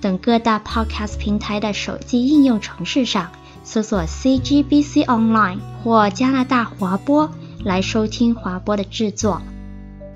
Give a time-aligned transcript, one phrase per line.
[0.00, 3.30] 等各大 Podcast 平台的手机应用程式上
[3.64, 7.30] 搜索 CGBC Online 或加拿大华播
[7.64, 9.42] 来收听华播的制作。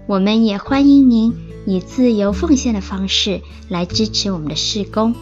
[0.07, 1.35] 我们也欢迎您
[1.67, 5.15] 以自由奉献的方式来支持我们的事工。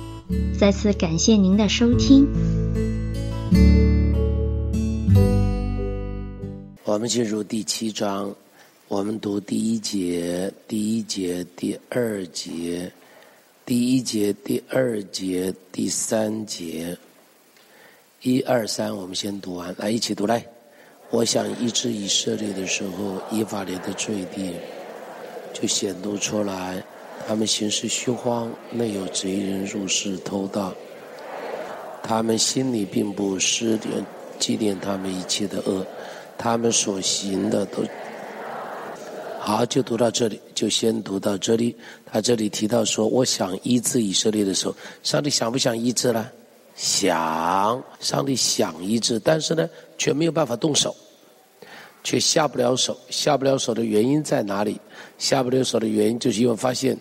[0.58, 2.26] 再次感谢您的收听。
[6.84, 8.34] 我们进入第七章。
[8.88, 12.90] 我们读第一节、第一节、第二节、
[13.68, 16.96] 第一节、第二节、第三节，
[18.22, 20.42] 一二三，我们先读完，来一起读来。
[21.10, 24.54] 我想医治以色列的时候，以法莲的罪地
[25.52, 26.82] 就显露出来，
[27.26, 30.72] 他们行事虚荒，内有贼人入室偷盗，
[32.02, 34.02] 他们心里并不失点
[34.38, 35.86] 纪念他们一切的恶，
[36.38, 37.84] 他们所行的都。
[39.48, 41.74] 好，就读到这里，就先读到这里。
[42.04, 46.28] 他这里提到说：“我想医治以色列的时候，上帝想不想医治呢？
[46.76, 50.94] 想，上帝想医治，但是呢，却没有办法动手，
[52.04, 52.94] 却下不了手。
[53.08, 54.78] 下不了手的原因在哪里？
[55.16, 56.94] 下不了手的原因，就是因为发现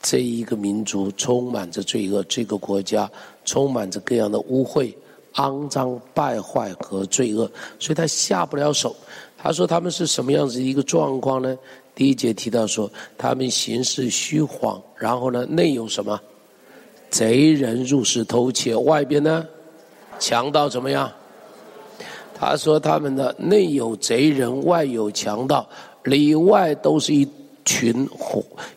[0.00, 3.10] 这一个民族充满着罪恶，这个国家
[3.44, 4.90] 充满着各样的污秽、
[5.34, 8.96] 肮脏、败坏和罪恶，所以他下不了手。
[9.36, 11.54] 他说他们是什么样子一个状况呢？”
[11.94, 16.20] 第一节提到说，他们行事虚谎，然后呢，内有什么？
[17.10, 19.46] 贼人入室偷窃，外边呢，
[20.18, 21.12] 强盗怎么样？
[22.34, 25.68] 他说他们的内有贼人，外有强盗，
[26.04, 27.28] 里外都是一
[27.64, 28.08] 群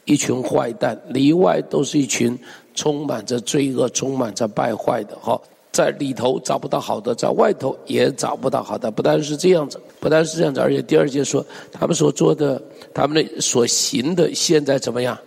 [0.04, 2.38] 一群坏蛋，里外都是一群
[2.74, 5.40] 充满着罪恶、充满着败坏的哈。
[5.72, 8.92] 在里头找不到好的，在外头也找不到好的。
[8.92, 12.62] 不但是这样子，不但是这样子，而且第二节说，他们所做的，
[12.96, 15.20] 他们的所行的，现在怎么样？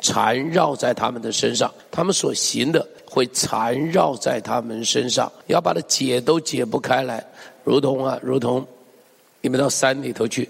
[0.00, 7.24] 缠绕在他们的身上，他们所行的会缠绕在他们身上，要把它解都解不开来，
[7.62, 8.66] 如同啊，如同
[9.42, 10.48] 你们到山里头去，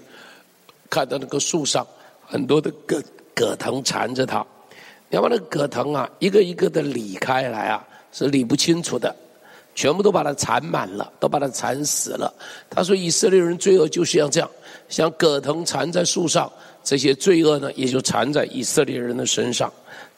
[0.89, 1.85] 看到那个树上
[2.25, 3.01] 很多的葛
[3.33, 4.45] 葛藤缠着它，
[5.09, 9.13] 要把那葛藤啊，一个一个的理开来啊，是理不清楚的。
[9.75, 12.33] 全部都把它缠满了，都把它缠死了。
[12.69, 14.49] 他说：“以色列人罪恶就是像这样，
[14.87, 16.49] 像葛藤缠在树上，
[16.81, 19.71] 这些罪恶呢，也就缠在以色列人的身上，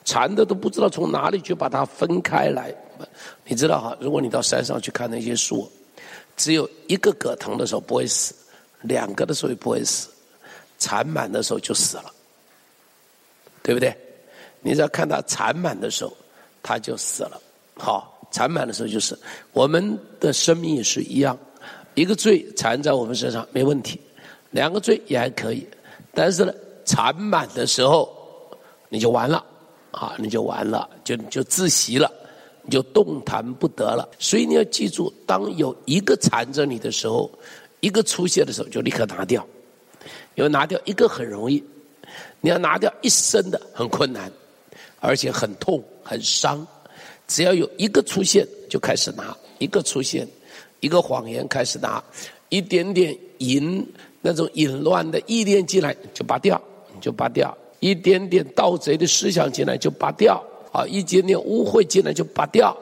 [0.04, 2.72] 缠的都不知道从哪里去把它分开来。
[3.44, 3.96] 你知道哈？
[4.00, 5.68] 如果你到山上去看那些树，
[6.36, 8.32] 只有一个葛藤的时候不会死，
[8.82, 10.08] 两个的时候也不会死，
[10.78, 12.12] 缠满的时候就死了，
[13.60, 13.92] 对不对？
[14.60, 16.16] 你只要看它缠满的时候，
[16.62, 17.42] 它就死了。
[17.76, 19.18] 好。”缠满的时候，就是
[19.52, 21.36] 我们的生命也是一样，
[21.94, 24.00] 一个罪缠在我们身上没问题，
[24.50, 25.66] 两个罪也还可以，
[26.12, 26.52] 但是呢，
[26.84, 28.08] 缠满的时候
[28.88, 29.44] 你就完了，
[29.90, 32.10] 啊，你就完了，就就窒息了，
[32.62, 34.08] 你就动弹不得了。
[34.18, 37.30] 所以你要记住，当有一个缠着你的时候，
[37.80, 39.46] 一个出现的时候，就立刻拿掉，
[40.34, 41.62] 因为拿掉一个很容易，
[42.40, 44.30] 你要拿掉一身的很困难，
[45.00, 46.66] 而且很痛很伤。
[47.28, 50.26] 只要有一个出现，就开始拿；一个出现，
[50.80, 52.02] 一个谎言开始拿；
[52.48, 53.86] 一点点淫
[54.22, 56.60] 那种淫乱的意念进来，就拔掉，
[57.00, 62.76] 就拔掉；一点点盗贼的思想进来，就拔掉；啊，一点点污秽进来就拔掉，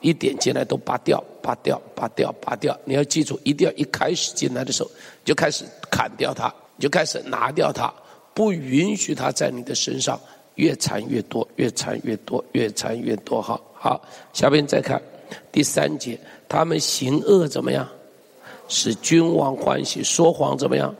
[0.00, 2.76] 一点进来都拔掉，拔掉，拔掉，拔掉。
[2.84, 4.90] 你要记住，一定要一开始进来的时候
[5.24, 7.92] 就开始砍掉它，就开始拿掉它，
[8.34, 10.20] 不允许它在你的身上
[10.56, 13.60] 越缠越多，越缠越多，越缠越多，哈。
[13.82, 14.00] 好，
[14.32, 15.02] 下边再看
[15.50, 16.16] 第三节，
[16.48, 17.84] 他们行恶怎么样？
[18.68, 20.94] 使君王欢喜，说谎怎么样？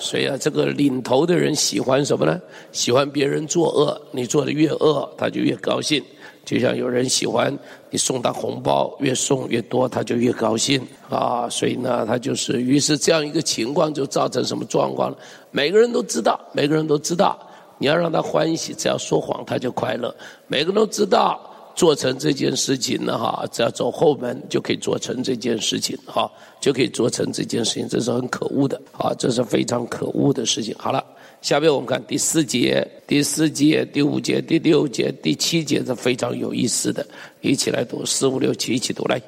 [0.00, 2.40] 所以啊，这个领头的人喜欢什么呢？
[2.72, 6.02] 喜欢别人作恶，你做的越恶，他就越高兴。
[6.44, 7.56] 就像有人喜欢
[7.88, 11.48] 你送他红包，越送越多，他就越高兴啊。
[11.48, 15.16] 所以呢，他就是，于是这样一个情况就造成什么状况了？
[15.52, 17.38] 每个人都知道，每个人都知道，
[17.78, 20.12] 你要让他欢喜，只要说谎他就快乐。
[20.48, 21.48] 每个人都知道。
[21.74, 26.30] 做成这件事情呢，哈，只要走后门就可以做成这件事情，哈，
[26.60, 30.74] 就可以做成这件事情，这是很可恶的，啊，这是非常可恶的事情。
[30.78, 31.02] 好了，
[31.40, 37.06] 下面我们看第四节、第四节、第五节、第六节、第七节是非常有意思的，
[37.40, 39.20] 一起来读四五六七，一起读来。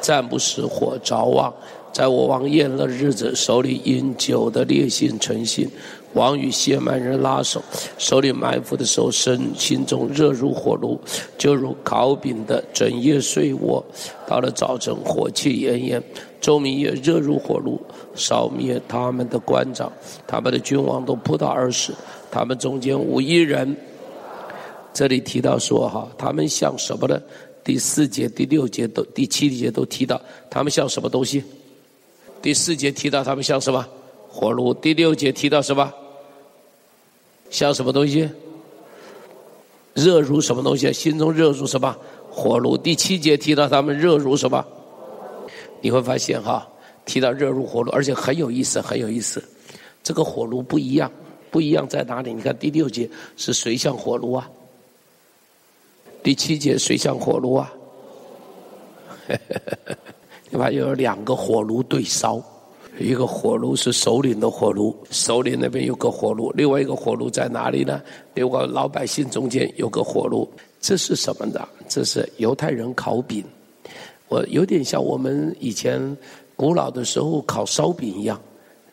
[0.00, 1.54] 暂不使火着旺，
[1.90, 5.70] 在我王宴乐日子，手里饮酒的烈性成性。
[6.14, 7.62] 王与谢曼人拉手，
[7.98, 10.98] 手里埋伏的时候，身心中热如火炉，
[11.36, 13.84] 就如烤饼的整夜睡卧。
[14.26, 16.02] 到了早晨，火气炎炎，
[16.40, 17.80] 周明也热如火炉，
[18.14, 19.92] 烧灭他们的官长，
[20.26, 21.92] 他们的君王都扑倒而死，
[22.30, 23.76] 他们中间无一人。
[24.92, 27.20] 这里提到说哈，他们像什么呢？
[27.64, 31.42] 第四节、第六节都、第七节都提到他们像什么东西？
[32.40, 33.84] 第四节提到他们像什么？
[34.28, 34.72] 火炉。
[34.74, 35.92] 第六节提到什么？
[37.50, 38.28] 像什么东西？
[39.94, 40.92] 热如什么东西？
[40.92, 41.96] 心中热如什么？
[42.30, 42.76] 火炉。
[42.76, 44.64] 第七节提到他们热如什么？
[45.80, 46.66] 你会发现哈，
[47.04, 49.42] 提到热如火炉，而且很有意思，很有意思。
[50.02, 51.10] 这个火炉不一样，
[51.50, 52.34] 不一样在哪里？
[52.34, 54.50] 你看第六节是谁像火炉啊？
[56.22, 57.72] 第七节谁像火炉啊？
[60.50, 62.42] 你看有两个火炉对烧。
[62.98, 68.00] 一个火炉是首领的火炉，首领那边有个火炉，另外一个火炉在哪里呢？
[68.34, 70.48] 另外老百姓中间有个火炉，
[70.80, 71.68] 这是什么的？
[71.88, 73.44] 这是犹太人烤饼，
[74.28, 76.16] 我有点像我们以前
[76.54, 78.40] 古老的时候烤烧饼一样。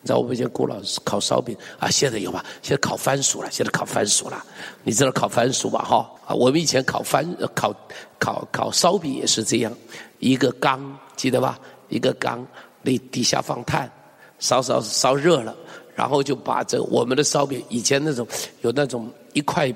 [0.00, 2.44] 你知道我们以前古老是烤烧饼啊，现在有吧？
[2.60, 4.44] 现在烤番薯了，现在烤番薯了。
[4.82, 5.84] 你知道烤番薯吧？
[5.84, 7.72] 哈啊，我们以前烤番烤
[8.18, 9.72] 烤烤烧饼也是这样，
[10.18, 11.56] 一个缸记得吧？
[11.88, 12.44] 一个缸。
[12.82, 13.90] 那底下放炭，
[14.38, 15.54] 烧烧烧热了，
[15.94, 18.26] 然后就把这我们的烧饼，以前那种
[18.62, 19.72] 有那种一块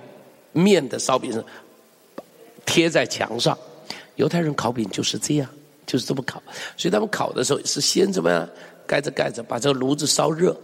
[0.52, 1.44] 面的烧饼是
[2.64, 3.56] 贴在墙上，
[4.16, 5.48] 犹太人烤饼就是这样，
[5.86, 6.42] 就是这么烤。
[6.76, 8.48] 所以他们烤的时候是先怎么样，
[8.86, 10.56] 盖着盖着把这个炉子烧热，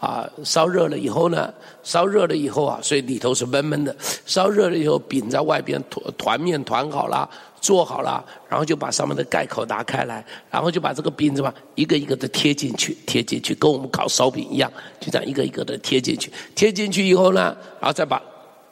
[0.00, 1.52] 啊，烧热了以后呢，
[1.82, 3.94] 烧热了以后啊，所以里头是闷闷的。
[4.26, 7.30] 烧热了以后，饼在外边团团面团好了。
[7.60, 16.32] 做好了，然后就把上面的盖口拿开来，然后就把这个饼子嘛，一个一个的贴进去，贴进去，跟我们烤烧饼一样，就这样一个一个的贴进去。
[16.54, 18.22] 贴进去以后呢，然后再把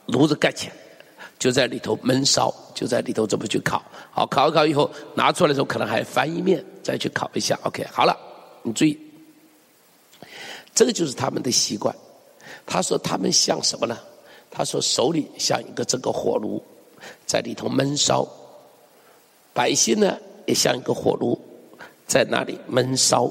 [0.07, 0.75] 炉子盖起来，
[1.39, 3.83] 就在里头焖烧，就在里头这么去烤。
[4.11, 7.59] 好，烤一烤以后拿出来的时候，可能还翻一面再去烤一下。
[7.65, 8.17] OK，好了，
[8.63, 8.99] 你注意，
[10.75, 11.95] 这个就是他们的习惯。
[12.65, 13.99] 他说他们像什么呢？
[14.51, 16.63] 他说手里像一个这个火炉，
[17.27, 18.27] 在里头闷烧。
[19.59, 20.17] 百姓呢，
[20.47, 21.37] 也像一个火炉，
[22.07, 23.29] 在那里闷烧，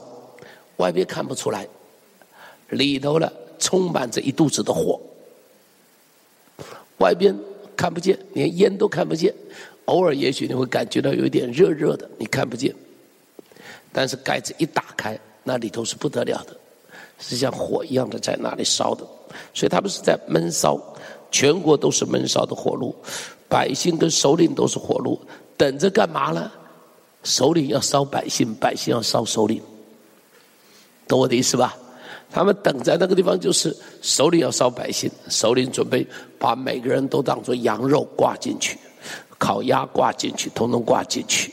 [0.75, 1.65] 外边看不出来，
[2.71, 4.99] 里头呢充满着一肚子的火，
[6.97, 7.33] 外边
[7.77, 9.33] 看不见，连烟都看不见，
[9.85, 12.75] 偶尔也许你会感觉到有一点热热的，你看不见，
[13.93, 16.53] 但是盖子一打开，那里头是不得了的，
[17.19, 19.07] 是像火一样的在那里烧的，
[19.53, 20.77] 所以他们是在闷烧，
[21.31, 22.93] 全国都是闷烧的火炉，
[23.47, 25.17] 百姓跟首领都是火炉。
[25.57, 26.51] 等着干嘛呢？
[27.23, 29.61] 首领要烧百姓，百姓要烧首领，
[31.07, 31.75] 懂我的意思吧？
[32.31, 36.07] 他们等在那个地方，就是首领要烧百姓，首领准备
[36.39, 38.77] 把每个人都当做羊肉挂进去，
[39.37, 41.51] 烤鸭挂进去，统统挂进去。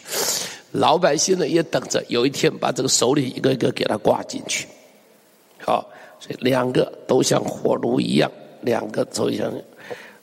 [0.70, 4.68] 老百姓呢也等着有一天把这个首领一个一个给他挂进去。
[5.58, 5.84] 好，
[6.20, 9.52] 所以两个都像火炉一样，两个都像，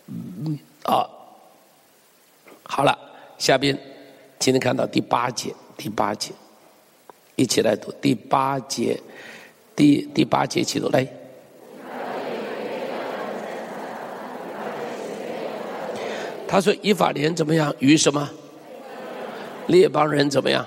[0.08, 1.10] 嗯啊，
[2.64, 3.11] 好了。
[3.42, 3.76] 下边，
[4.38, 6.32] 今天看到第八节，第八节，
[7.36, 9.02] 一起来读第八节，
[9.76, 11.08] 第第八节起读来。
[16.48, 17.74] 他说：“以法莲怎么样？
[17.80, 18.30] 与什么？
[19.66, 20.64] 列邦人怎么样？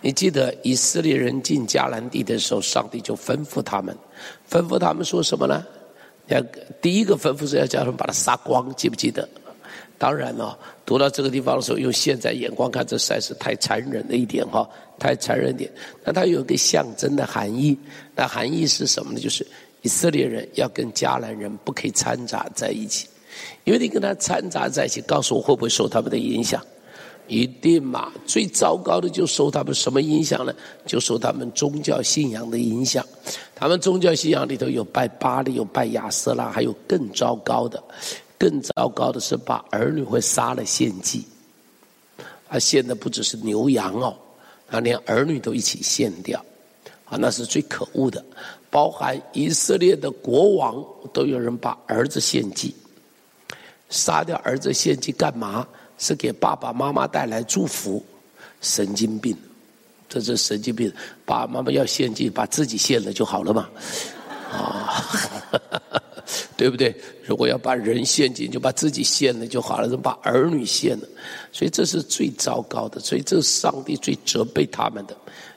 [0.00, 3.92] 你记得以色列人进迦南地的时候，上帝就吩咐他们，
[4.48, 5.66] 吩咐他们说什么呢？
[6.28, 6.40] 要
[6.80, 9.28] 第一个吩咐是要叫他们把他杀光，记不记得？”
[9.98, 10.56] 当然了，
[10.88, 14.66] 读到这个地方的时候，用现在眼光看，这实在是太残忍了一点哈，
[14.98, 15.70] 太残忍点。
[16.02, 17.76] 那它有一个象征的含义，
[18.16, 19.20] 那含义是什么呢？
[19.20, 19.46] 就是
[19.82, 23.06] 以色列人要跟迦南人不可以掺杂在一起，
[23.64, 26.64] 因为你跟他掺杂在一起，告诉我会不会受他们的影响？
[27.26, 28.10] 一定嘛！
[28.24, 30.54] 最糟糕的就受他们什么影响呢？
[30.86, 33.04] 就受他们宗教信仰的影响。
[33.54, 37.78] 他们宗教信仰里头有拜巴力，有拜亚瑟拉，还有更糟糕的。
[38.38, 41.26] 更糟糕的是，把儿女会杀了献祭，
[42.48, 44.16] 啊，献的不只是牛羊哦，
[44.70, 46.44] 啊，连儿女都一起献掉，
[47.04, 48.24] 啊，那是最可恶的。
[48.70, 52.74] 包含以色列的国王都有人把儿子献祭，
[53.88, 55.66] 杀掉儿子献祭干嘛？
[55.96, 58.04] 是给爸爸妈妈带来祝福？
[58.60, 59.36] 神经病，
[60.08, 60.92] 这是神经病。
[61.24, 63.68] 爸爸妈妈要献祭，把自己献了就好了嘛。
[64.52, 65.04] 啊，
[66.58, 66.92] 对不对？
[67.24, 71.08] 如果要把人献祭，就把自己陷了就好了，就把儿女陷了，
[71.52, 75.16] 所以这是最糟糕的，所以这是上帝最责备他们的。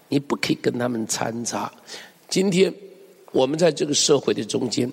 [0.09, 1.73] 你不可以跟他们掺杂。
[2.29, 2.71] 今天
[3.31, 4.91] 我们在这个社会的中间，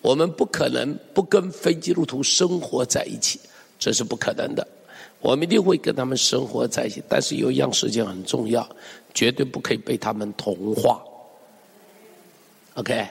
[0.00, 3.40] 我们不可能不跟非基督徒生活在一起，
[3.80, 4.64] 这是不可能的。
[5.20, 8.64] 我们一定会跟他们生活在一起，但是有一样事情很重要，
[9.12, 11.02] 绝对不可以被他们同化。
[12.74, 13.04] OK，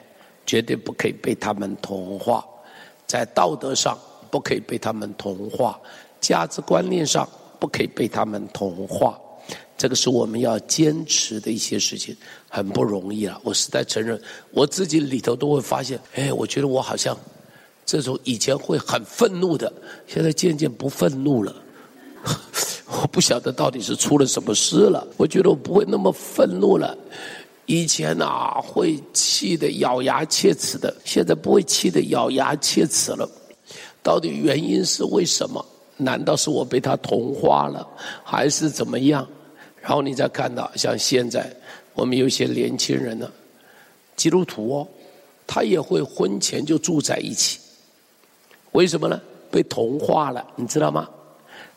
[0.48, 2.44] 绝对不可以被他们同化，
[3.06, 3.96] 在道德上
[4.32, 5.80] 不可以被他们同化，
[6.20, 9.20] 价值观念上不可以被他们同化。
[9.78, 12.18] 这个是我们要坚持的一些事情，
[12.50, 13.40] 很不容易啊！
[13.44, 17.16] 我实在承认，我自己里头都会发现，哎，我觉得我好像
[17.86, 19.72] 这种以前会很愤怒的，
[20.08, 21.56] 现在渐渐不愤怒了。
[22.90, 25.06] 我不晓得到底是出了什么事了。
[25.16, 26.98] 我觉得我不会那么愤怒了。
[27.68, 33.30] 以前啊，会气得咬牙切齿的，现在不会气得咬牙切齿了。
[34.02, 35.64] 到底原因是为什么？
[35.98, 37.86] 难道是我被他同化了，
[38.24, 39.28] 还是怎么样？
[39.82, 41.54] 然后你再看到，像现在
[41.94, 43.30] 我们有些年轻人呢，
[44.16, 44.88] 基督徒哦，
[45.46, 47.60] 他也会婚前就住在一起。
[48.72, 49.20] 为什么呢？
[49.52, 51.10] 被同化了，你知道吗？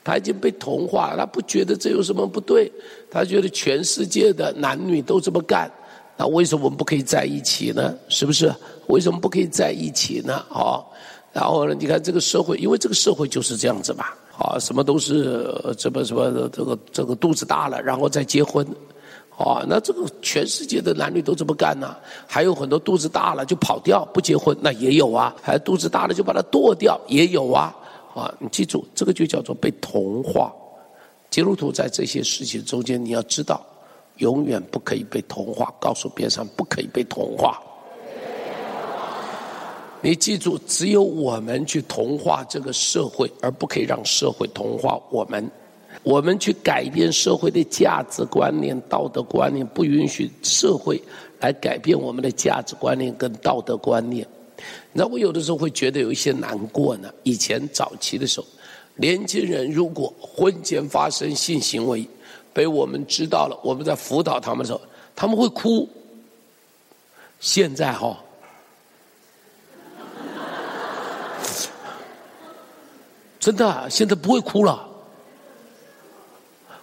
[0.04, 2.70] 他已经被同化了，他不觉得这有什么不对，
[3.10, 5.70] 他觉得全世界的男女都这么干，
[6.20, 7.96] 那为什么我们不可以在一起呢？
[8.10, 8.54] 是不是？
[8.88, 10.34] 为什么不可以在一起呢？
[10.50, 10.84] 啊，
[11.32, 11.74] 然后呢？
[11.74, 14.04] 你看这个社会，因为这个社会就是这样子嘛，
[14.36, 18.66] 啊，什么都是这么什么这个这个肚子大了，然后再结婚，
[19.34, 21.96] 啊，那这个全世界的男女都这么干呢？
[22.26, 27.74] 还有很多肚子大了就跑掉不结婚，那也有啊，还肚子大了就把它剁掉，也有啊。
[28.14, 30.52] 啊，你记住，这个就叫做被同化。
[31.30, 33.64] 基督徒在这些事情中间，你要知道，
[34.20, 35.70] 永远不可以被同化。
[35.78, 37.60] 告诉边上，不可以被同化。
[40.02, 45.46] 你记住，只有我们去同化这个社会，而不可以让社会同化我们。
[46.02, 50.98] 我们去改变社会的价值观念、道德观念，不允许社会
[51.40, 54.26] 来改变我们的价值观念跟道德观念。
[54.94, 57.12] 那我有的时候会觉得有一些难过呢。
[57.22, 58.46] 以前早期的时候，
[58.96, 62.08] 年轻人如果婚前发生性行为，
[62.52, 64.80] 被我们知道了，我们在辅导他们的时候，
[65.14, 65.88] 他们会哭。
[67.38, 68.16] 现在哈、哦，
[73.40, 74.86] 真的，现在不会哭了，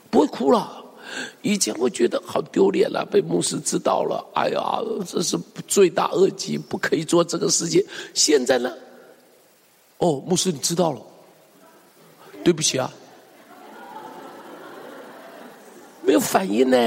[0.10, 0.84] 不会哭了。
[1.42, 7.84] 以前我觉得好丢脸了，被牧师知道了，哎呀，这是罪大恶极，不可以做这个事情。
[8.14, 8.74] 现在呢？
[10.00, 11.02] 哦，牧师你知道了，
[12.44, 12.92] 对不起啊，
[16.08, 16.78] 没有反应呢。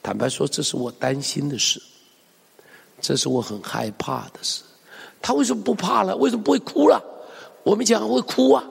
[0.00, 1.82] 坦白说，这是我担心的事，
[3.00, 4.62] 这是我很害怕的事。
[5.20, 6.16] 他为什么不怕了？
[6.16, 7.02] 为什么不会哭了？
[7.64, 8.64] 我们讲会哭啊。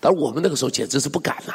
[0.00, 1.54] 但我们那个时候简直是不敢呐！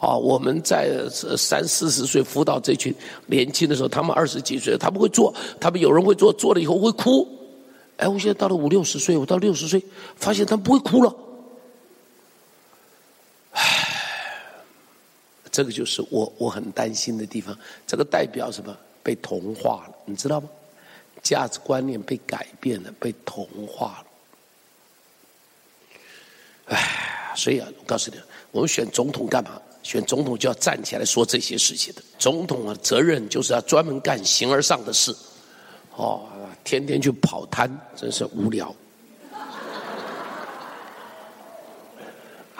[0.00, 2.94] 啊，我们在三四十岁辅导这群
[3.26, 7.28] 年轻的时候，他们二十几岁，他们会做，他们有人会做，做了以后会哭。
[7.98, 9.84] 哎，我现在到了五六十岁，我到六十岁，
[10.16, 11.14] 发现他们不会哭了。
[13.54, 14.52] 唉，
[15.50, 17.56] 这个就是我我很担心的地方。
[17.86, 18.76] 这个代表什么？
[19.02, 20.48] 被同化了，你知道吗？
[21.22, 24.06] 价值观念被改变了，被同化了。
[26.66, 27.00] 唉。
[27.36, 28.16] 所以啊，我告诉你，
[28.52, 29.60] 我们选总统干嘛？
[29.82, 32.02] 选总统就要站起来说这些事情的。
[32.16, 35.12] 总统的责任就是要专门干形而上的事，
[35.96, 36.28] 哦，
[36.62, 38.72] 天天去跑摊，真是无聊。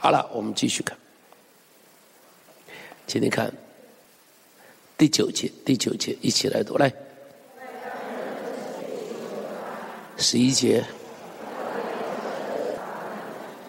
[0.04, 0.94] 好了，我们继续看，
[3.06, 3.50] 请你看
[4.98, 6.92] 第九节，第九节一起来读来，
[10.18, 10.84] 十一节。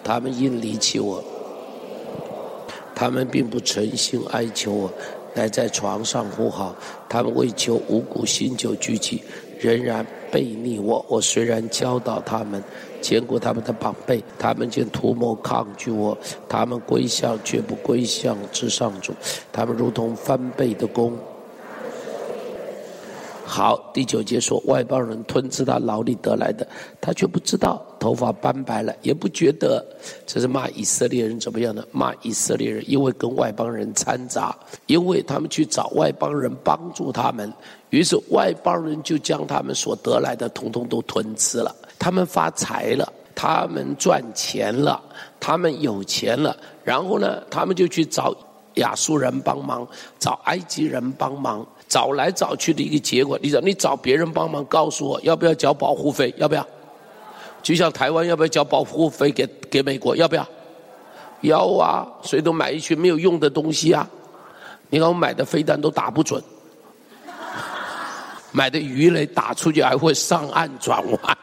[0.04, 1.24] 他们因离弃我，
[2.94, 4.94] 他们并不诚心哀求我，
[5.34, 6.76] 乃在床上呼号。
[7.08, 9.24] 他们为求五谷新酒聚集，
[9.60, 11.06] 仍然背逆我。
[11.08, 12.64] 我虽然教导他们，
[13.02, 16.18] 坚固他们的膀臂，他们竟图谋抗拒我。
[16.48, 19.14] 他们归向却不归向至上主，
[19.52, 21.18] 他们如同翻倍的弓。
[23.48, 26.68] 好，第九节说外邦人吞吃他劳力得来的，
[27.00, 29.86] 他却不知道头发斑白了，也不觉得
[30.26, 31.84] 这是骂以色列人怎么样呢？
[31.92, 37.54] 骂以色列人，因为跟外邦人掺杂，因为他们去找外邦人帮助他们，
[37.92, 41.74] 于是外邦人就将他们所得来的统统都吞吃了。
[42.00, 45.00] 他们发财了，他们赚钱了，
[45.40, 48.36] 他们有钱了，然后呢，他们就去找
[48.76, 49.88] 亚述人帮忙，
[50.18, 51.66] 找埃及人帮忙。
[51.88, 53.38] 找来找去的一个结果。
[53.42, 56.34] 你找你找别人帮忙告诉我，要不要交保护费？
[56.38, 56.66] 要不要？
[57.62, 60.16] 就像台湾要不要交保护费给给美国？
[60.16, 60.48] 要不要？
[61.42, 62.08] 要啊！
[62.24, 64.08] 谁都买一群没有用的东西啊！
[64.90, 66.42] 你看我买的飞弹都打不准，
[68.52, 71.38] 买的鱼雷打出去还会上岸转弯。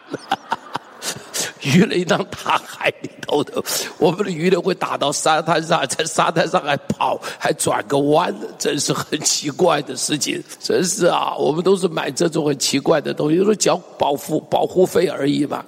[1.62, 3.62] 鱼雷当大海里头的，
[3.98, 10.42] 我们的鱼雷会打到沙滩上，在沙滩上还跑，还转个弯，真是很奇怪的事情。
[10.58, 15.64] 真是啊，我们都是买这种很奇怪的东西，都是缴保护保护费而已嘛。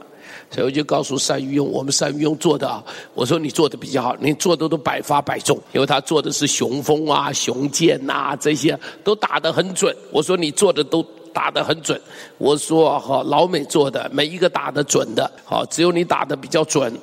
[0.50, 2.82] 所以我就告诉单于用，我们单于用做的啊，
[3.14, 9.94] 我说你做的比较好，你做的都百发百中，因为他做的是雄风啊、雄剑呐，这些都打得很准。
[10.10, 11.04] 我说你做的都。
[11.34, 12.00] 打得很准，
[12.38, 16.96] 我说好，老美做的每一个打得准的，好，只有你打得比较准，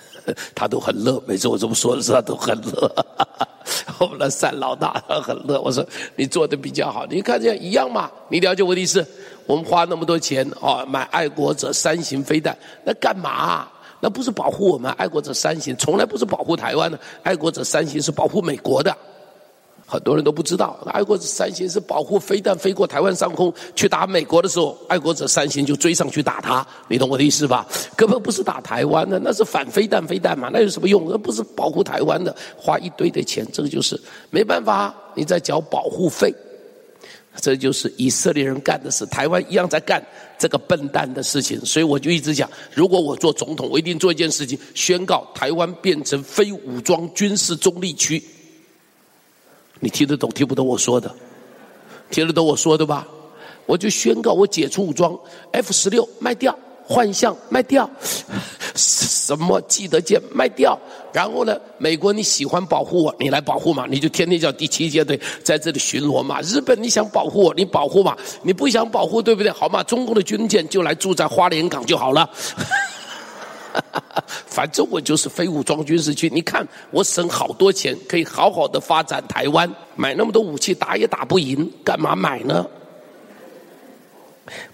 [0.56, 1.22] 他都很乐。
[1.26, 2.90] 每次我这么说的时候，他都很乐。
[4.00, 5.60] 我们的三老大很乐。
[5.60, 5.86] 我说
[6.16, 8.10] 你做的比较好，你看这样一样嘛？
[8.28, 9.06] 你了解我的意思？
[9.46, 13.68] 我们花那么多钱哦，买爱国者三型飞弹，那干嘛？
[14.00, 18.94] 那不是保护我们爱国者三型，从来不是保护台湾的，爱国者三型是保护美国的。
[19.86, 27.66] 很多人都不知道，爱国者三型是保护飞弹飞过台湾上空去打美国的时候，爱国者三型就追上去打他，你懂我的意思吧？
[27.94, 31.06] 根本不是打台湾的，那是反飞弹飞弹嘛，那有什么用？
[31.08, 34.00] 那不是保护台湾的，花一堆的钱，这个就是
[34.30, 36.34] 没办法，你在缴保护费，
[37.40, 40.04] 这就是以色列人干的事，台湾一样在干
[40.38, 48.22] 这个笨蛋的事情，所以我就一直讲，如果我做总统，我一定做一件事情，宣告台湾变成非武装军事中立区。
[49.84, 51.14] 你听得懂听不懂我说的？
[52.10, 53.06] 听得懂我说的吧？
[53.66, 55.14] 我就宣告我解除武装
[55.52, 57.88] ，F 十六卖掉，幻象卖掉，
[58.74, 60.78] 什么记得舰卖掉。
[61.12, 66.40] 然后呢，美国你喜欢保护我，你来保护嘛，你就天天叫第七舰队在这里巡逻嘛。
[66.40, 69.52] 日本你想保护我，你保护嘛，你不想保护对不对？
[69.52, 72.30] 好嘛，中共的军舰就来驻在花莲港就好了。
[74.46, 79.70] 反正我就是非武装军事区，你看我省好多钱，可以好好的发展台湾。
[79.96, 82.66] 买那么多武器打也打不赢，干嘛买呢？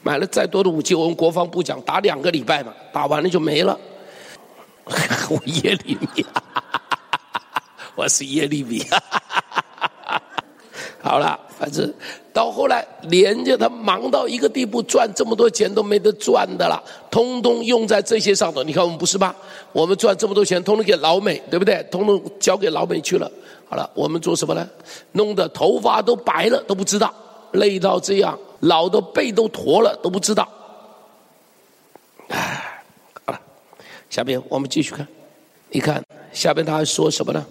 [0.03, 3.79] 买了再多的武器，我们国防部讲打两个礼拜嘛，打完了就没了。
[5.31, 6.27] 我耶利米，
[7.95, 8.85] 我是耶利米。
[11.03, 11.93] 好了，反正
[12.33, 18.63] 到后来，连着他忙到一个地步，赚这么多钱都没得赚的了，通通用在这些上头。
[18.63, 19.37] 你看我们不是吧？
[19.71, 21.87] 我们赚这么多钱，通通给老美，对不对？
[21.91, 23.31] 通通交给老美去了。
[23.69, 24.67] 好了，我们做什么呢？
[25.13, 27.13] 弄得头发都白了都不知道，
[27.53, 30.49] 累到这样，老的背都驼了都不知道。
[32.29, 32.83] 唉，
[33.27, 33.41] 好了，
[34.09, 35.07] 下面我们继续看，
[35.69, 37.47] 你看下面他还说什么呢？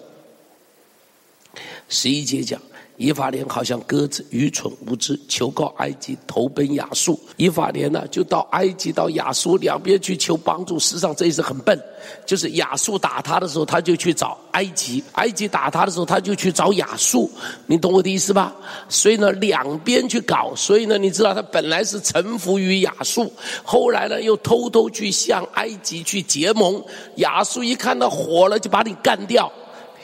[1.88, 2.60] 十一节讲。
[3.00, 7.18] 以法莲好像鸽子，愚蠢无知，求告埃及，投奔亚述。
[7.38, 10.78] 以法莲呢，就到埃及、到亚述两边去求帮助。
[10.78, 11.80] 实际上这也是很笨，
[12.26, 17.30] 就是亚述打他的时候，他就去找埃及；埃及打他的时候，他就去找亚述。
[17.64, 18.54] 你懂我的意思吧？
[18.90, 20.52] 所以呢，两边去搞。
[20.54, 23.32] 所以呢，你知道他本来是臣服于亚述，
[23.64, 26.84] 后来呢，又偷偷去向埃及去结盟。
[27.16, 29.50] 亚述一看到火了，就把你干掉。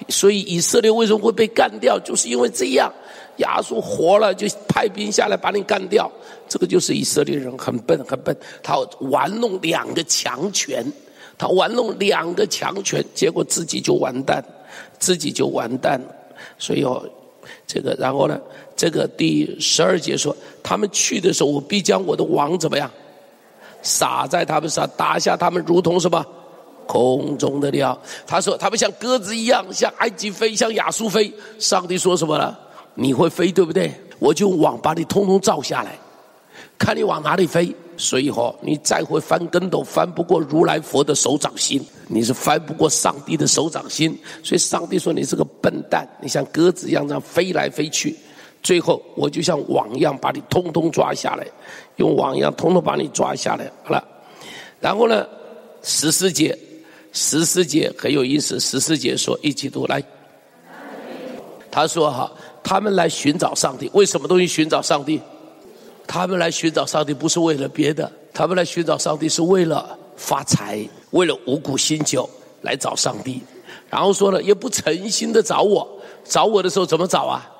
[0.08, 1.98] 所以以色列为什么会被干掉？
[2.00, 2.92] 就是因为这样，
[3.38, 6.10] 亚述活了就派兵下来把你干掉。
[6.48, 10.84] 这个就是以色列人很笨很笨，他玩弄两个强权，
[11.36, 14.44] 他玩弄两个强权，结果自己就完蛋，
[14.98, 16.14] 自己就完蛋了。
[16.58, 17.02] 所以哦，
[17.66, 18.38] 这个然后呢，
[18.76, 22.88] 这个第十二节说，他们去的时候，我必将我的王怎么样，
[23.82, 26.24] 撒在他们上，打下他们，如同什么？
[26.86, 31.32] 空中的鸟，他说他们像鸽子一样，像埃及飞，像亚述飞。
[31.58, 32.58] 上帝说什么了？
[32.94, 33.92] 你会飞，对不对？
[34.18, 35.98] 我就网把你通通罩下来，
[36.78, 37.74] 看你往哪里飞。
[37.98, 44.18] 所以吼，你再会翻跟斗，翻不过如来佛的手掌心，你是翻不过上帝的手掌心。
[44.42, 48.14] 所以上帝说你是个笨蛋，你像鸽子一样这样飞来飞去，
[48.62, 51.46] 最后我就像网一样把你通通抓下来，
[51.96, 53.70] 用网一样通通把你抓下来。
[53.82, 54.04] 好了，
[54.78, 55.26] 然后呢，
[55.82, 56.56] 十四节。
[57.16, 60.02] 十四节很有意思，十四节说一起读来。
[61.70, 62.30] 他说哈，
[62.62, 65.18] 他们来寻找上帝，为什么东西寻找上帝？
[66.06, 72.28] 他们来寻找上帝不是为了别的，他们来寻找上帝是为了发财，为了五谷新酒
[72.60, 73.40] 来找上帝。
[73.88, 75.88] 然后说了，也不诚心的找我，
[76.22, 77.50] 找我的时候怎么找啊？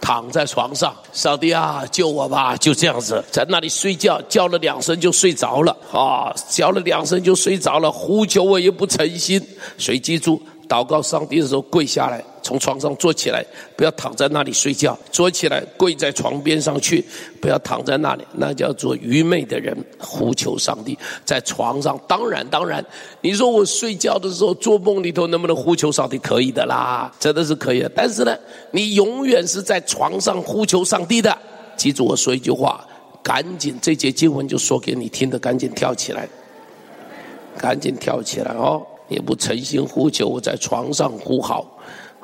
[0.00, 2.56] 躺在床上，上帝啊，救我吧！
[2.56, 9.44] 就这样子，在那里睡觉，叫了两声就睡着了啊，叫了两声就睡着了，呼求我也不诚心。
[9.76, 13.44] 谁记住，祷告上帝的时候跪下来，从床上坐起来，
[13.76, 14.98] 不要躺在那里睡觉。
[15.10, 17.04] 坐起来，跪在床边上去，
[17.40, 18.24] 不要躺在那里。
[18.34, 21.98] 那叫做愚昧的人，呼求上帝在床上。
[22.06, 22.84] 当然，当然，
[23.20, 26.18] 你说我睡觉的时候做梦里头能不能呼求上帝？
[26.18, 27.90] 可以的啦，真的是可以的。
[27.94, 28.36] 但是呢，
[28.70, 31.36] 你永远是在床上呼求上帝的。
[31.76, 32.86] 记住我说一句话，
[33.22, 36.28] 赶紧这节经文就说给你听的，赶紧跳起来，
[37.56, 38.84] 赶紧跳起来哦！
[39.06, 41.64] 你不诚心呼求，我在床上呼号。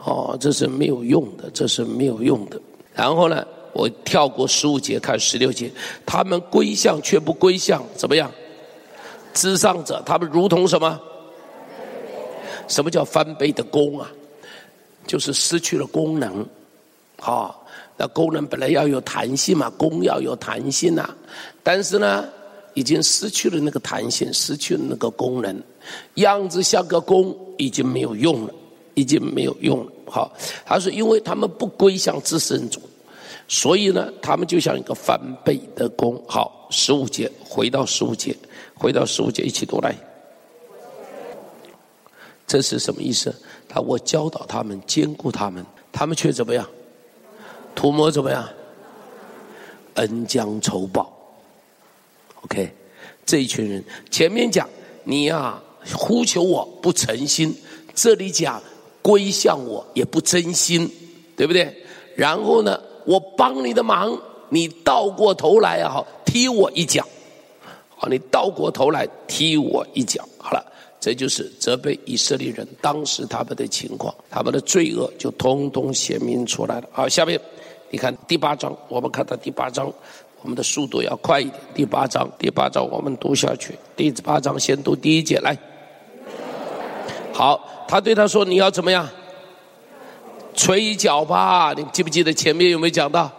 [0.04, 2.60] 哦，这是没有用的，这是没有用的。
[2.94, 5.72] 然后呢，我跳过十五节，看十六节，
[6.04, 8.30] 他们归向却不归向，怎么样？
[9.32, 11.00] 至上者，他们如同什么？
[12.68, 14.10] 什么叫翻倍的功啊？
[15.06, 16.46] 就是失去了功能。
[17.18, 17.54] 好、哦，
[17.96, 21.16] 那功能本来要有弹性嘛，功要有弹性呐、啊。
[21.62, 22.28] 但是呢，
[22.74, 25.62] 已经失去了那个弹性，失去了那个功能，
[26.16, 28.52] 样子像个弓，已经没有用了。
[28.96, 29.90] 已经没有用了。
[30.14, 30.32] 好，
[30.64, 32.80] 他说，因为他们不归向至圣主，
[33.48, 36.22] 所以呢，他们就像一个翻倍的工。
[36.28, 38.32] 好，十五节，回到十五节，
[38.76, 39.92] 回到十五节，一起读来。
[42.46, 43.34] 这是什么意思？
[43.68, 46.64] 他我教导他们，坚固他们，他们却怎么样？
[47.74, 48.48] 图谋怎么样？
[49.94, 51.12] 恩将仇报。
[52.42, 52.72] OK，
[53.26, 54.68] 这一群人前面讲
[55.02, 55.60] 你呀、
[55.92, 57.52] 呼求我不诚心，
[57.96, 58.62] 这里讲。
[59.04, 60.90] 归向我也不真心，
[61.36, 61.70] 对不对？
[62.16, 67.06] 然后呢，我帮你的忙，你倒过头来啊，好踢我一脚，
[67.94, 70.26] 好，你倒过头来踢我一脚。
[70.38, 70.64] 好了，
[70.98, 76.88] 这就是责备以色列人当时他们的情况，他们的罪恶就通通显明出来了。
[76.90, 77.38] 好，下面
[77.90, 79.92] 你看第八章，我们看到第八章，
[80.40, 81.60] 我们的速度要快一点。
[81.74, 83.78] 第八章，第八章我们读下去。
[83.94, 85.54] 第八章先读第一节来。
[87.34, 87.68] 好。
[87.86, 89.08] 他对他说：“你要怎么样？
[90.54, 91.74] 吹角吧！
[91.76, 93.30] 你记不记得前面有没有讲到，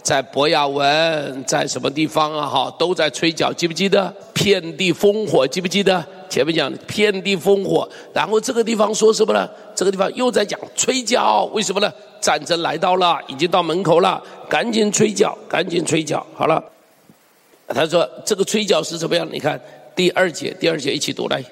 [0.00, 2.46] 在伯雅文，在什么地方啊？
[2.46, 4.14] 哈，都在吹角，记不记得？
[4.32, 6.04] 遍地烽火，记不记得？
[6.28, 9.48] 前面讲遍地烽火，然后这个地方说什么呢？
[9.74, 11.92] 这个地方又在讲吹角，为什么呢？
[12.20, 16.24] 战争来到了，已经到门口了，赶紧吹角，赶紧吹角。
[16.34, 16.62] 好了，
[17.66, 19.28] 他说这个吹角是怎么样？
[19.32, 19.60] 你看
[19.96, 21.42] 第二节，第二节一起读来。”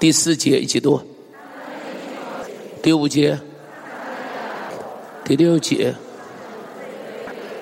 [0.00, 0.98] 第四节一起读，
[2.82, 3.38] 第五节，
[5.26, 5.94] 第六节，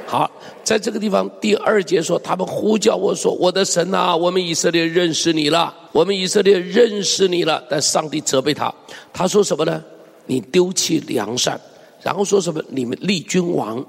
[0.06, 0.30] 好，
[0.62, 8.72] 在这个地方第二节说，他们呼叫我说：“我的神啊，我们以色列认识你了，我们以色列认识你了。”但上帝责备他，
[9.12, 9.82] 他说什么呢？
[10.24, 11.60] 你丢弃良善，
[12.00, 12.62] 然后说什么？
[12.68, 13.84] 你们立君王、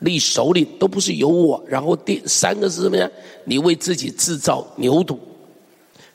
[0.00, 3.10] 立首领都不是由我，然后第三个是什么呀？
[3.44, 5.16] 你为自己制造牛犊。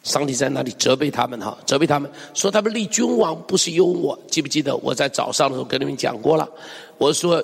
[0.10, 6.50] 上帝在那里责备他们哈，责备他们说他们立君王不是由我，记不记得我在早上的时候跟你们讲过了？
[6.98, 7.44] 我说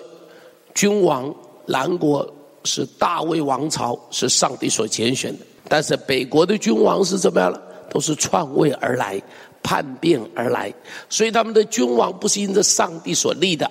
[0.73, 1.31] 君王
[1.67, 2.27] 南国
[2.63, 7.61] 是大卫王朝，是上帝所拣选的，但是北国的君王是怎么样了？
[7.91, 9.21] 都是篡位而来，
[9.61, 10.73] 叛变而来，
[11.07, 13.69] 所以他们的君王不是因着上帝所立的，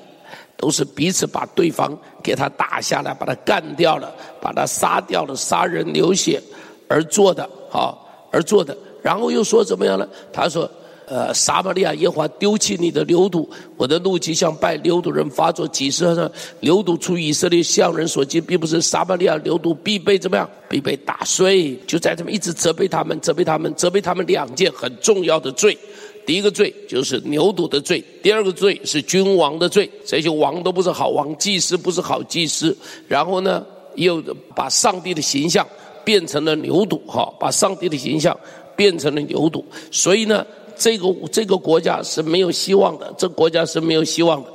[0.56, 6.40] 都是彼此把对方给他打下来，把他干掉了，把他杀掉了，杀人流血
[6.88, 7.98] 而做的哈。
[8.34, 10.08] 而做的，然后又说怎么样呢？
[10.32, 10.68] 他说
[11.06, 15.68] ：“呃，撒玛利亚耶华丢弃你的牛犊，我的怒气向拜牛犊人发作。
[15.68, 16.28] 几时呢？
[16.60, 20.50] 牛犊出以色列向人所及，并不是撒玛利亚牛犊必被怎么样？
[20.68, 21.78] 必被打碎。
[21.86, 25.78] 就在这么一直责备他们，责备他们，责备他们两件很重要的罪。
[26.26, 29.88] 第一个罪就是牛犊的罪，第二个罪是君王的罪。
[30.04, 32.76] 这些王都不是好王，祭司不是好祭司。
[33.06, 34.20] 然后呢，又
[34.56, 35.64] 把上帝的形象。”
[36.04, 38.38] 变成了牛犊，哈，把上帝的形象
[38.76, 44.50] 变成了牛犊，所以呢，这个这个国家是没有希望的，这国家是没有希望的。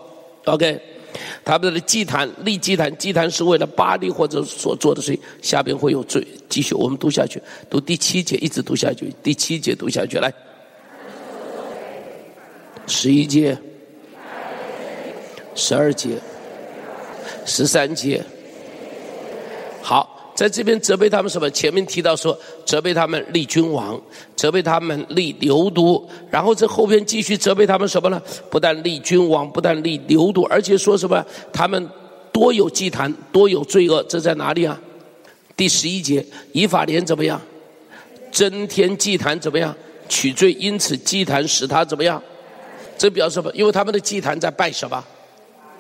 [0.45, 0.79] OK，
[1.43, 6.25] 他们的祭坛立祭坛，祭坛是为了巴力或者所做的，事情下边会有罪。
[6.47, 10.33] 继续，我们读下去，读第七节，一直读下去，第七节读下去，来，
[12.88, 13.57] 十一节，
[15.55, 16.09] 十二节，
[17.45, 18.23] 十三节，
[19.81, 20.18] 好。
[20.39, 21.52] 在这边责备他们什么？
[21.52, 24.02] 前面提到说责备他们立君王，
[24.38, 28.21] 责备他们立牛犊，然后这后边继续责备他们什么呢？
[28.49, 31.21] 不但立君王，不但立牛犊，而且说什么？
[31.52, 31.89] 他们
[32.32, 34.80] 多有祭坛，多有罪恶，这在哪里啊？
[35.58, 37.41] 第十一节，以法莲怎么样？
[38.32, 39.75] 增添祭坛怎么样？
[40.08, 42.23] 取罪，因此祭坛使他怎么样？
[42.97, 43.52] 这表示什么？
[43.54, 45.04] 因为他们的祭坛在拜什么？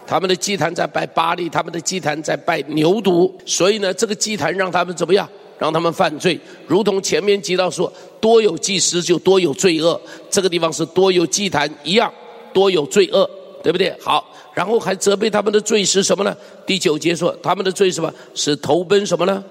[0.09, 5.29] 他们的祭坛在拜巴力，他们的祭坛在拜牛犊，所以呢，这个祭坛让他们怎么样？
[5.59, 10.01] 让他们犯罪，如同前面提到说，多有祭司就多有罪恶。
[10.31, 12.11] 这个地方是多有祭坛一样，
[12.51, 13.29] 多有罪恶，
[13.61, 13.95] 对不对？
[14.01, 16.35] 好，然后还责备他们的罪是什么呢？
[16.65, 18.11] 第九节说他们的罪是什么？
[18.33, 19.43] 是投奔什么呢？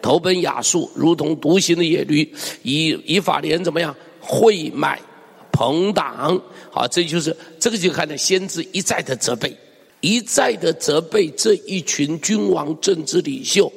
[0.00, 3.92] 投奔亚述，如同独行的野驴，以以法莲怎么样？
[4.20, 5.00] 贿买
[5.50, 6.40] 朋党。
[6.70, 9.54] 好，这就是这个就看到先知一再的责备，
[10.02, 13.72] 一再的责备这一群君王政治领袖，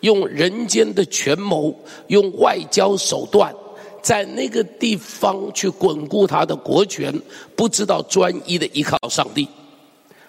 [0.00, 1.72] 用人间的权谋，
[2.08, 3.54] 用外交手段，
[4.02, 7.12] 在那个地方去巩固他的国权，
[7.54, 9.46] 不知道专一的依靠上帝。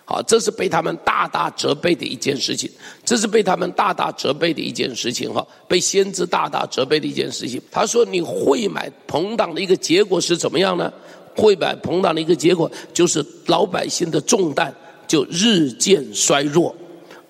[0.04, 2.70] 好，这是被他们大大责备的一件事情，
[3.06, 7.62] 这是被他们大大责备的一件事情哈，被先知大大责备的一件事情。
[7.72, 10.92] 他说：“你贿买朋党的一个结果是怎么样呢？
[11.36, 14.74] 贿买朋党的一个结果就是老百姓的重担
[15.08, 16.76] 就日渐衰弱，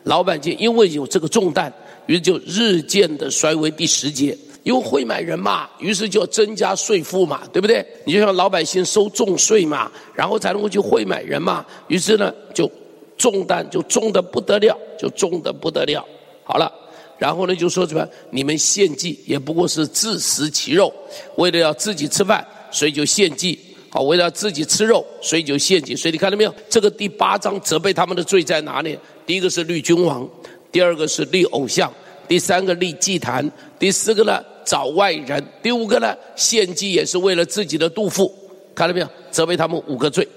[0.03, 1.71] 老百姓因为有这个重担，
[2.07, 3.69] 于是就日渐的衰微。
[3.71, 7.85] 第十节。”因为会买人嘛，于是就增加税负嘛，对不对？
[8.03, 12.69] 你就像老百姓收重税嘛，然后才能够去会买人嘛，于是呢，就
[13.17, 16.05] 重担就重的不得了，就重的不得了。
[16.43, 16.69] 好了，
[17.17, 18.05] 然后呢，就说什么？
[18.29, 20.93] 你们献祭也不过是自食其肉，
[21.37, 23.57] 为了要自己吃饭，所以就献祭。
[24.01, 25.95] 为了自己吃肉，所以就献祭。
[25.95, 26.53] 所以你看到没有？
[26.69, 28.97] 这个第八章责备他们的罪在哪里？
[29.25, 30.27] 第一个是立君王，
[30.71, 31.91] 第二个是立偶像，
[32.27, 34.43] 第三个立祭坛，第四个呢？
[34.65, 38.33] 找外人，第五个呢，献祭也是为了自己的肚腹，
[38.75, 39.07] 看到没有？
[39.31, 40.27] 责备他们五个罪。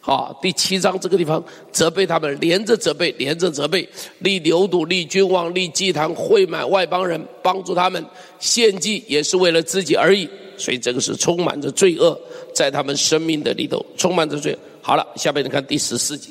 [0.00, 8.04] 好，第七章这个地方责备他们，连着责备，连着责备，立牛犊，立君王，立祭坛，贿买外邦人，帮助他们
[8.38, 10.28] 献祭也是为了自己而已。
[10.58, 12.20] 所以这个是充满着罪恶，
[12.54, 14.56] 在他们生命的里头充满着罪。
[14.80, 16.30] 好了，下面你看第十四节，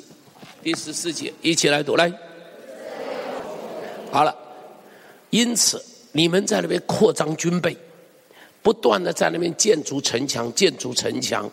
[0.64, 2.12] 第十四节一起来读来。
[4.12, 4.36] 好了，
[5.30, 5.84] 因此。
[6.16, 7.76] 你们在那边扩张军备，
[8.62, 11.50] 不断的在那边建筑城墙，建筑城墙。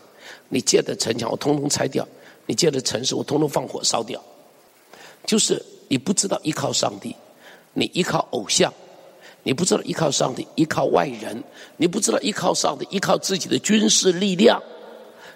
[0.50, 2.06] 你建的城墙我通通拆掉，
[2.44, 4.22] 你建的城市我通通放火烧掉。
[5.24, 7.16] 就是你不知道依靠上帝，
[7.72, 8.70] 你依靠偶像，
[9.42, 11.42] 你不知道依靠上帝，依靠外人，
[11.76, 14.61] 你不知道依靠上帝，依靠自己的军事力量，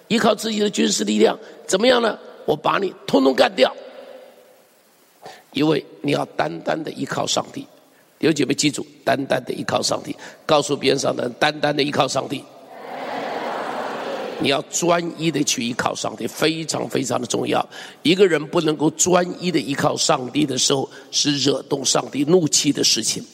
[0.09, 2.19] 依靠自己的军事力量怎么样呢？
[2.47, 3.75] 我把你通通干掉，
[5.53, 7.67] 因为你要单单的依靠上帝。
[8.19, 10.15] 有几位记住，单单的依靠上帝。
[10.47, 12.45] 告诉边上的人，单单的依靠上帝。
[14.41, 17.67] 你要专一的去依靠上帝，非常非常的重要。
[18.03, 23.25] 一个人不能够专一的依靠上帝的时候，是惹动上帝怒气的事情，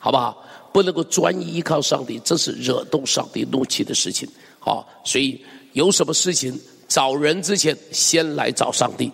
[0.00, 0.44] 好不好？
[0.72, 4.28] 不能够专一依靠上帝，这是惹动上帝怒气的事情。
[4.58, 5.40] 好，所以
[5.72, 6.58] 有什么事情
[6.88, 9.10] 找人之前，先来找上帝，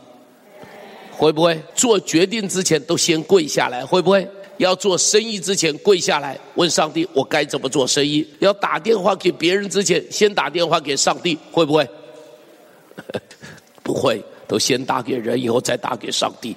[1.12, 1.61] 会不会？
[1.75, 4.29] 做决定之前都先跪下来，会不会？
[4.59, 8.27] 要做生意之前跪下来问上帝，我该怎么做生意？
[8.38, 11.88] 要打电话给别人之前，先打电话给上帝，会不会？
[13.83, 16.55] 不会，都先打给人，以后再打给上帝。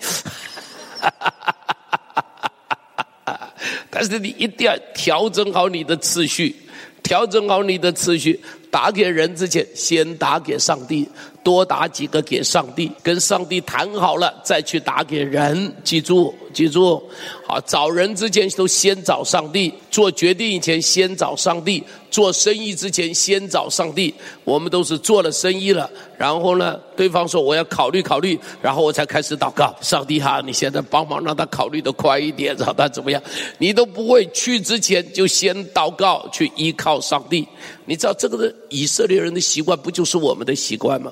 [3.99, 6.55] 但是你一定要调整好你的次序，
[7.03, 8.39] 调整好你的次序。
[8.71, 11.07] 打给人之前，先打给上帝。
[11.41, 15.73] 多打几个给上帝，跟上帝谈好了再去打给人。
[15.85, 17.01] 记住，记住，
[17.47, 24.13] 好，找人之前都先找上帝，做决定以前先找上帝，做生意之前先找上帝。
[24.43, 29.73] 我们都是做了生意了，然后呢，对方说我要考虑考虑，然后我才开始祷告。
[29.81, 33.23] 上帝哈，你现在帮忙让他考虑的快一点，让他怎么样？
[33.57, 37.47] 你都不会去之前就先祷告，去依靠上帝。
[37.89, 41.11] 你知道这个的以色列人的习惯，不就是我们的习惯吗？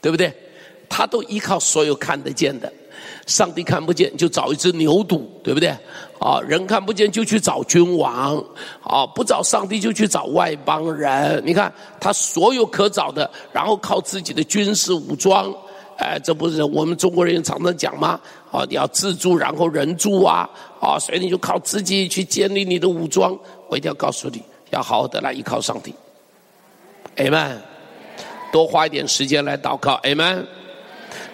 [0.00, 0.32] 对不对？
[0.88, 2.72] 他都依靠所有看得见的，
[3.26, 5.68] 上帝看不见就找一只牛犊，对不对？
[6.18, 8.42] 啊，人看不见就去找君王，
[8.82, 11.42] 啊，不找上帝就去找外邦人。
[11.44, 15.54] 你看他所有可找的，然后靠自己的军事武装，
[15.98, 18.18] 哎，这不是我们中国人常常讲吗？
[18.50, 20.48] 啊，你要自助，然后人助啊，
[20.80, 23.38] 啊，所以你就靠自己去建立你的武装。
[23.68, 25.94] 我一定要告诉你，要好好的来依靠上帝。
[27.16, 27.58] Amen。
[28.52, 30.44] 多花一点时间来祷告，Amen。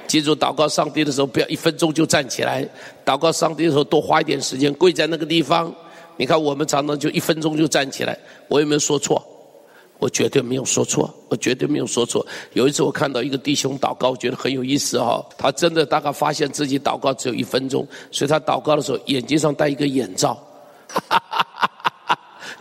[0.07, 2.69] 记住，祷告上帝的时候，不要一分钟就站起来。
[3.05, 5.73] 祷告上帝的时候，多花一点时间，跪在那个地方。
[6.17, 8.17] 你看，我们常常就一分钟就站起来。
[8.49, 9.25] 我有没有说错？
[9.99, 12.27] 我绝对没有说错，我绝对没有说错。
[12.53, 15.25] 有一次，我看到一个弟兄祷告，觉得很有意思哈。
[15.39, 20.35] 他真的大概发现自己祷告只有一分钟，所以他祷告的时候，眼睛上戴一个眼罩。
[20.89, 21.71] 哈哈哈哈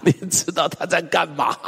[0.04, 1.58] 你知道他在干嘛？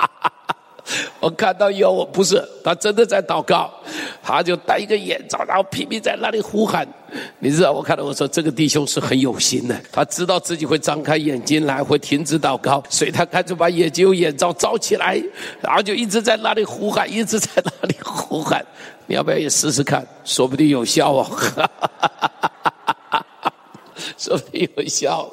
[1.19, 3.73] 我看到以后，我不是他真的在祷告，
[4.21, 6.87] 他就戴一个眼罩，然后拼命在那里呼喊。
[7.39, 15.19] 你知道，我看到我说这个弟兄是很有心的，他知道自己会张开眼睛来，会停止祷告，所以他干脆把眼睛用眼罩罩起来，
[15.59, 18.63] 然后就一直在那里呼喊，一直在那里呼喊。
[19.07, 20.07] 你要不要也试试看？
[20.23, 21.25] 说不定有效哦，
[24.19, 25.27] 说不定有效。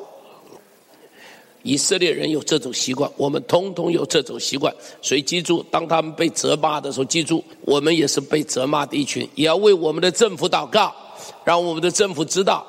[1.62, 4.74] 以色列人有这种习惯，我们通通有这种习惯。
[5.00, 10.94] 所以记住，当他们被责骂的时候，记住，我们也是被责骂的一群，也要为我们的政府祷告，
[11.44, 12.66] 让我们的政府知道，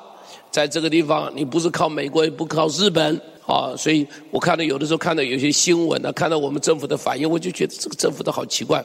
[0.50, 3.74] 在这个地方，你不是靠美国，也不靠日本啊。
[3.76, 8.84] 所以我看到有的时候看到有些新闻呢，看到我们政府的反应，我就觉得这个政府都好奇怪。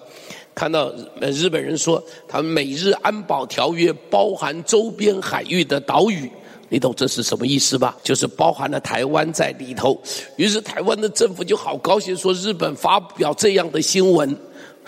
[0.55, 0.91] 看到
[1.21, 6.29] 日本人说，他们美日安保条约包含周边海域的岛屿。
[6.69, 7.97] 你懂这是什么意思吧？
[8.03, 9.99] 就是包含了台湾在里头。
[10.37, 14.37] 于是台湾的政府就好高兴，说日本发表这样的新闻，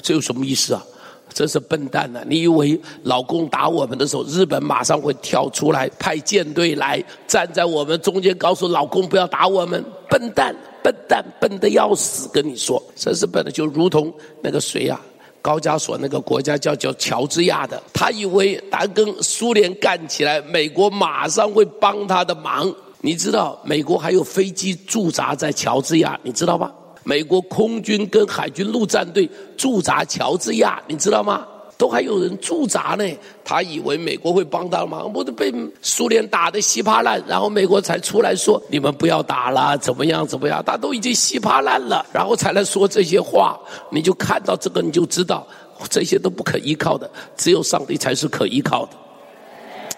[0.02, 0.86] 这有什么意思啊？
[1.34, 2.22] 这是笨蛋啊！
[2.28, 9.82] 你以为老公打我们的时候，日本马上会跳出来派舰队来站在我们中间，告诉老公不要打我们？
[10.10, 12.30] 笨蛋，笨蛋，笨得要死！
[12.34, 15.00] 跟你说，真是笨的，就如同那个谁呀？
[15.42, 22.74] 高加索那个国家叫叫乔治亚的，他以为他跟苏联干起来，美国马上会帮他的忙。
[23.02, 26.72] 你知道美国还有飞机驻扎在乔治亚，你知道吗？
[27.04, 29.28] 美国空军跟海军陆战队
[29.58, 31.44] 驻扎乔治亚，你知道吗？
[31.82, 33.04] 都还有人驻扎呢，
[33.44, 40.64] 他以为美国会帮他忙，不是被苏联打得稀巴烂，然后美国才出来说你们不要打了，怎么样怎么样？
[40.64, 43.60] 他都已经稀巴烂了，然后才来说这些话。
[43.90, 45.44] 你就看到这个，你就知道
[45.90, 48.92] 这些都不可依靠的，只有上帝才是可依靠的，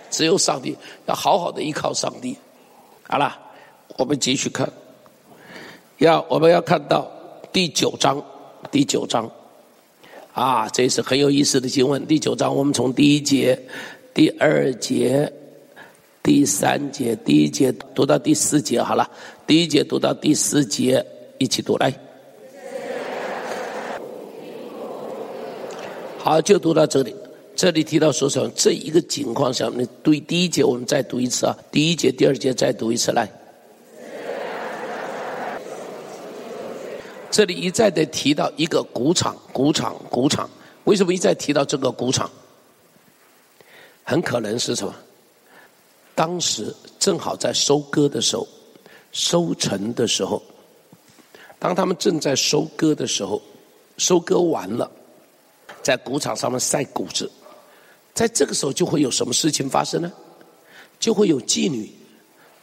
[0.10, 0.74] 只有上帝
[1.06, 2.38] 要好好的依靠上帝。
[3.10, 3.38] 好了，
[3.98, 4.72] 我们继续看，
[5.98, 7.06] 要我们要看到
[7.52, 8.24] 第九章，
[8.72, 9.30] 第九章。
[10.34, 12.04] 啊，这是很有意思的经文。
[12.08, 13.58] 第九章，我们从第一节、
[14.16, 15.32] 第二节、
[16.24, 19.08] 第三节、第一节读到第四节，好了，
[19.46, 21.06] 第一节读到第四节，
[21.38, 21.94] 一起读来。
[26.18, 27.14] 好，就读到这里。
[27.56, 28.52] 这里提到说什么？
[28.56, 31.56] 这一个情况下，你对第一节，我们再读一次啊。
[31.72, 33.30] 第一节、第二节再读一次来。
[37.34, 40.48] 这里一再的提到一个谷场，谷场，谷场。
[40.84, 42.30] 为什么一再提到这个谷场？
[44.04, 44.94] 很可能是什么？
[46.14, 48.48] 当时正好在收割的时候，
[49.12, 50.40] 收成的时候，
[51.58, 53.42] 当他们正在收割的时候，
[53.98, 54.92] 收割完了，
[55.82, 57.32] 在谷场上面晒谷子，
[58.14, 60.14] 在这个时候就会有什么事情发生呢？
[61.00, 61.92] 就会有妓女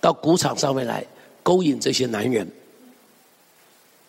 [0.01, 1.05] 到谷场上面来
[1.43, 2.49] 勾引这些男人。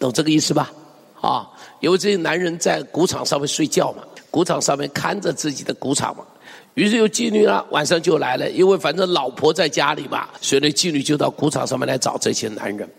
[0.01, 0.73] 懂这个意思吧？
[1.21, 1.47] 啊，
[1.79, 6.25] 因为这些男人在谷场上面睡觉嘛，谷场上面看着自己的谷场嘛，
[6.73, 12.89] 于是有妓女了，晚上就来了，因为反正老婆在家里嘛，所以那妓女就到谷场上面来找这些男人。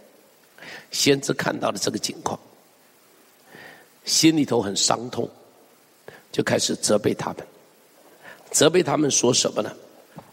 [0.93, 2.38] 先知看到了这个情况，
[4.05, 5.29] 心里头很伤痛，
[6.31, 7.45] 就开始责备他们。
[8.53, 9.73] 责备他们说什么呢？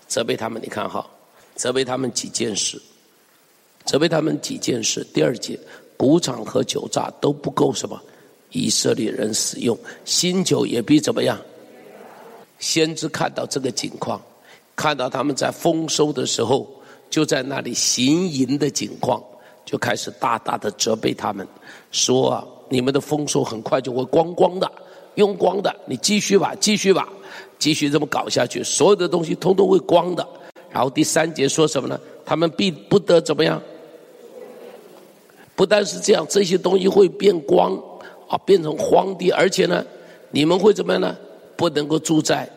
[0.08, 1.04] 责备他们，你看哈，
[1.56, 2.80] 责备他们几件事，
[3.86, 5.04] 责备他们几件事。
[5.12, 5.60] 第二节。
[6.00, 8.02] 谷场和酒榨都不够什么，
[8.52, 11.38] 以色列人使用新酒也必怎么样？
[12.58, 14.22] 先知看到这个景况，
[14.78, 16.66] 看到他们在丰收的时候
[17.10, 19.22] 就在那里行淫的景况，
[19.66, 21.46] 就开始大大的责备他们，
[21.92, 24.72] 说，你们的丰收很快就会光光的，
[25.16, 27.10] 用光的，你继续吧，继续吧，
[27.58, 30.26] 继续这么搞下去，所有的东西通通会光的。
[30.72, 32.00] 然后第三节说什么呢？
[32.26, 33.62] 他们必不得怎么样？
[35.60, 37.78] 不但是这样，这些东西会变光，
[38.30, 39.86] 啊，变成荒地，而且呢，
[40.32, 41.14] 你们会怎么样呢？
[41.58, 42.50] 不能够住在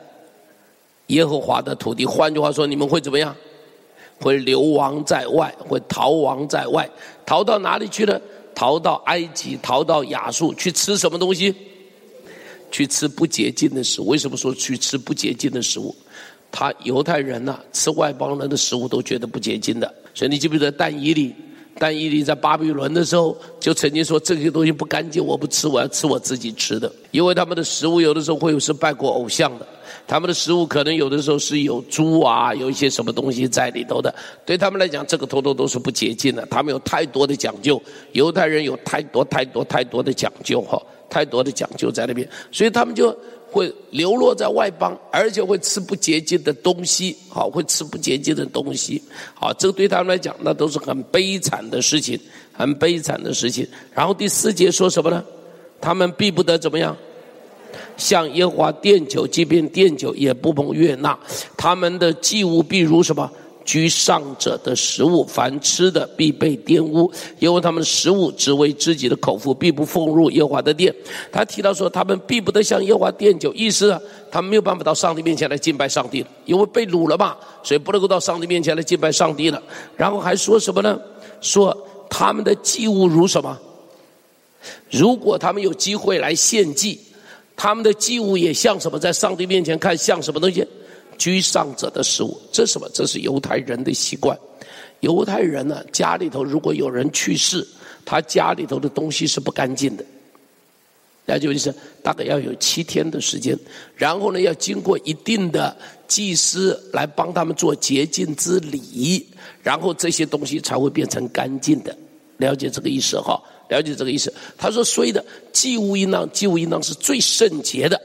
[1.09, 2.07] 耶和华的土地。
[2.07, 3.35] 换句话说，你们会怎么样？
[4.21, 6.89] 会流亡在外，会逃亡在外，
[7.27, 8.21] 逃到哪里去呢？
[8.55, 11.53] 逃到埃及，逃到亚述，去吃什么东西？
[12.71, 14.07] 去吃不洁净的食物。
[14.07, 15.93] 为什么说去吃不洁净的食物？
[16.53, 19.93] 他犹太人呐、吃外邦人的食物都觉得不洁净的。
[20.15, 21.35] 所以你记不记得但以理？
[21.79, 26.91] 但以理在巴比伦的时候，就曾经说这些东西不干净，我不吃，我要吃我自己吃的。
[27.11, 29.67] 因为他们的食物有的时候会有是拜过偶像的，
[30.07, 34.15] 他们的食物可能有的时候是有猪啊，有一些什么东西在里头的。
[34.45, 36.47] 对他们来讲，这个通通都是不洁净的。
[36.47, 43.17] 他们有太多的讲究，犹太人有太多太多太多的讲究哈，太多的讲究在那边，所以他们就。
[43.53, 49.01] 会流落在外邦，而且会吃不洁净的东西，好，会吃不洁净的东西，
[49.35, 52.19] 好，这个对他们来讲，那都是很悲惨的事情，
[52.51, 53.69] 很悲惨的事情。
[53.93, 55.23] 然后第四节说什么呢？
[55.81, 56.97] 他们必不得怎么样？
[57.99, 61.19] 像耶和华奠酒，即便奠酒也不碰月纳。
[61.57, 63.31] 他们的祭物必如什么？
[63.65, 70.95] 居上者的食物，凡吃的必被玷污，因为他们食物只为自己的口腹，必不奉入耶和华的殿。
[71.31, 74.01] 他提到说，他们必不得向耶和华奠酒，意思啊，
[74.31, 79.63] 他们没有办法到上帝面前来敬拜上帝，因为被掳了嘛，所以不能够到上帝面前来敬拜上帝了。
[79.97, 80.99] 然后还说什么呢？
[81.41, 81.77] 说
[82.09, 83.59] 他们的祭物如什么？
[84.91, 87.01] 如果他们有机会来献祭，
[87.57, 88.99] 他们的祭物也像什么？
[88.99, 90.67] 在上帝面前看像什么东西？
[91.23, 92.91] 居上者的食物，这是什么？
[92.93, 94.37] 这是犹太人的习惯。
[94.99, 97.65] 犹太人呢，家里头如果有人去世，
[98.05, 100.05] 他家里头的东西是不干净的。
[101.25, 103.57] 那就是大概要有七天的时间，
[103.95, 105.77] 然后呢，要经过一定的
[106.09, 109.25] 祭司来帮他们做洁净之礼，
[109.63, 111.97] 然后这些东西才会变成干净的。
[112.39, 113.41] 了解这个意思哈？
[113.69, 114.35] 了解这个意思。
[114.59, 118.03] 他说：“所以的祭物应当，祭物应当是最圣洁的。”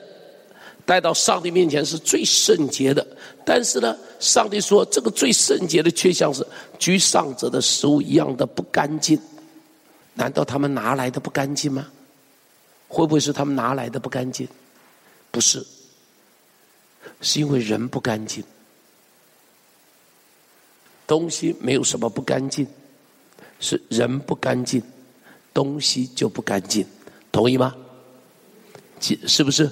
[0.87, 3.05] 带到上帝面前是最圣洁的，
[3.45, 6.47] 但是呢，上帝说这个最圣洁的却像是
[6.79, 9.19] 居上者的食物一样的不干净。
[10.13, 11.85] 难道他们拿来的不干净吗？
[12.87, 14.47] 会不会是他们拿来的不干净？
[15.29, 15.61] 不是，
[17.19, 18.41] 是因为人不干净。
[21.05, 22.65] 东西没有什么不干净，
[23.59, 24.81] 是人不干净，
[25.53, 26.87] 东西就不干净，
[27.29, 27.75] 同意吗？
[29.01, 29.69] 是不是？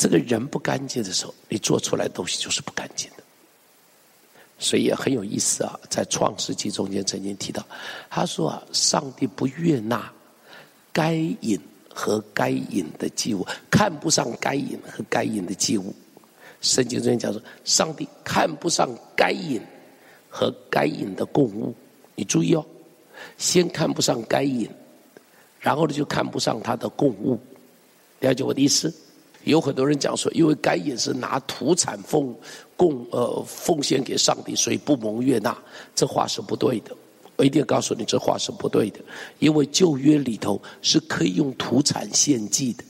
[0.00, 3.22] 这个人不干净的时候，你做出来东西就是不干净的。
[4.58, 7.62] 所以也很有意思啊，在创世纪中间曾经提到，
[8.08, 10.10] 他说啊，上帝不悦纳
[10.90, 11.60] 该隐
[11.92, 15.94] 和该隐的祭物，看不上该隐和该隐的祭物。
[16.62, 19.60] 圣经中间讲说，上帝看不上该隐
[20.30, 21.74] 和该隐的供物。
[22.14, 22.64] 你注意哦，
[23.36, 24.66] 先看不上该隐，
[25.58, 27.38] 然后呢就看不上他的供物。
[28.20, 28.90] 了解我的意思？
[29.44, 32.34] 有很多人讲说，因为该隐是拿土产奉
[32.76, 35.56] 供呃奉献给上帝，所以不蒙悦纳。
[35.94, 36.94] 这话是不对的，
[37.36, 39.00] 我一定告诉你，这话是不对的。
[39.38, 42.84] 因为旧约里头是可以用土产献祭的，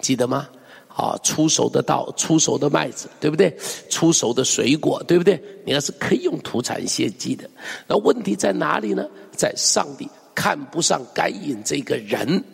[0.00, 0.48] 记得吗？
[0.88, 3.56] 啊，出熟的稻、出熟的麦子，对不对？
[3.88, 5.42] 出熟的水果，对不对？
[5.64, 7.48] 你看是可以用土产献祭的。
[7.86, 9.08] 那问题在哪里呢？
[9.34, 12.44] 在上帝看不上该隐这个人。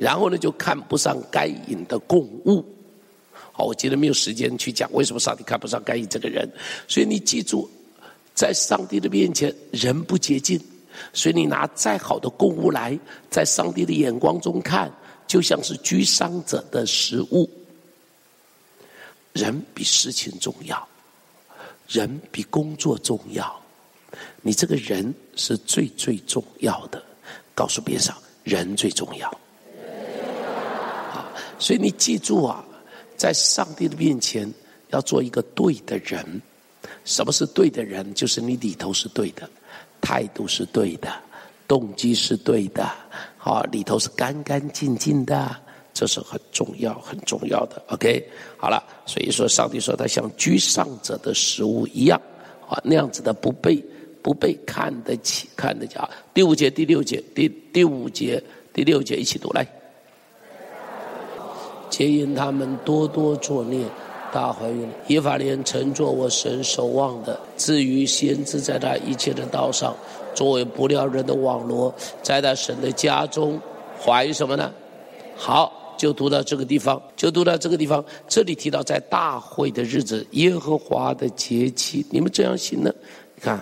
[0.00, 2.64] 然后呢，就看不上该隐的供物。
[3.52, 6.50] 好，我今天没有时间去讲为什么上帝看不上该隐这个人。
[6.88, 7.68] 所以你记住，
[8.34, 10.58] 在上帝的面前，人不洁净。
[11.12, 12.98] 所以你拿再好的供物来，
[13.28, 14.90] 在上帝的眼光中看，
[15.26, 17.48] 就像是居上者的食物。
[19.34, 20.88] 人比事情重要，
[21.88, 23.54] 人比工作重要。
[24.40, 27.02] 你这个人是最最重要的。
[27.54, 28.06] 告诉别人，
[28.44, 29.30] 人最重要。
[31.60, 32.64] 所以你记住啊，
[33.16, 34.52] 在上帝的面前
[34.88, 36.42] 要做一个对的人。
[37.04, 38.12] 什么是对的人？
[38.14, 39.48] 就是你里头是对的，
[40.00, 41.12] 态度是对的，
[41.68, 42.90] 动机是对的，
[43.36, 45.54] 好，里头是干干净净的，
[45.92, 47.82] 这是很重要、很重要的。
[47.88, 52.20] OK，好了，所以说上帝说他像居上者的食物一样，
[52.66, 53.76] 啊，那样子的不被
[54.22, 56.08] 不被看得起、看得起啊。
[56.32, 58.42] 第五节、第六节、第第五节、
[58.72, 59.66] 第六节一起读来。
[61.90, 63.84] 皆因他们多多作孽，
[64.32, 64.94] 大怀孕了。
[65.08, 69.94] 以法莲曾作我神守望的，至于先知在他一切的道上，
[70.34, 73.60] 作为不料人的网罗，在他神的家中
[74.00, 74.72] 怀什么呢？
[75.36, 78.02] 好，就读到这个地方，就读到这个地方。
[78.28, 82.94] 这里提到在大会的日子，耶和华的节期，你们这样行呢？
[83.34, 83.60] 你看。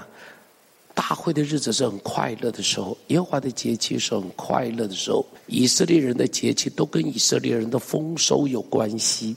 [0.99, 5.25] 大会的日子是很快乐的时候，耶和华的节气是很快乐的时候。
[5.47, 9.37] 以色列人的节气都跟以色列人的丰收有关系。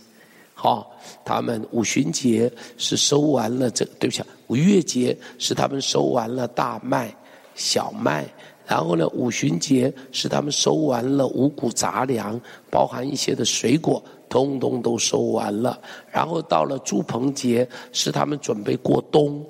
[0.55, 0.91] 好，
[1.23, 7.15] 他们五旬节是收完了这，对不起，五月节是他们收完了大麦、
[7.53, 8.27] 小麦，
[8.65, 12.41] 然后呢，五旬节是他们收完了五谷杂粮，
[12.71, 15.79] 包含一些的水果，通通都收完了。
[16.11, 19.45] 然后到了住棚节，是他们准备过冬。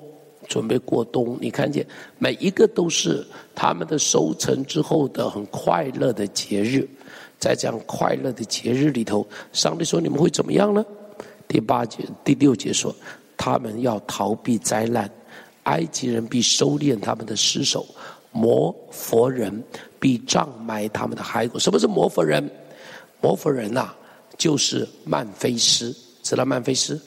[0.52, 1.86] 准备过冬，你看见
[2.18, 6.86] 每一个都是他们的收成之后的很快乐的节日，
[7.38, 10.84] 在这样快乐的节日里头，上帝说你们会怎么样呢？
[11.48, 12.94] 第八节、第六节说，
[13.34, 15.10] 他们要逃避灾难，
[15.62, 17.86] 埃及人必收敛他们的尸首，
[18.30, 19.64] 摩佛人
[19.98, 21.58] 必葬埋他们的骸骨。
[21.58, 22.46] 什么是摩佛人？
[23.22, 23.94] 摩佛人呐、
[24.36, 27.00] 就是曼菲斯，知道曼菲斯？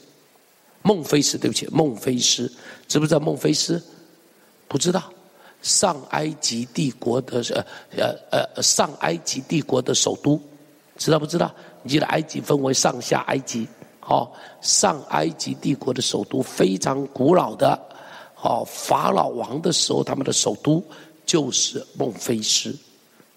[0.86, 2.48] 孟菲斯，对不起，孟菲斯，
[2.86, 3.82] 知不知道孟菲斯？
[4.68, 5.02] 不知道，
[5.60, 10.40] 上埃及帝国的呃呃呃上埃及帝国的首都，
[10.96, 11.52] 知道不知道？
[11.82, 13.66] 你记得埃及分为上下埃及，
[13.98, 17.76] 好，上埃及帝国的首都非常古老的，
[18.32, 20.80] 好，法老王的时候他们的首都
[21.24, 22.72] 就是孟菲斯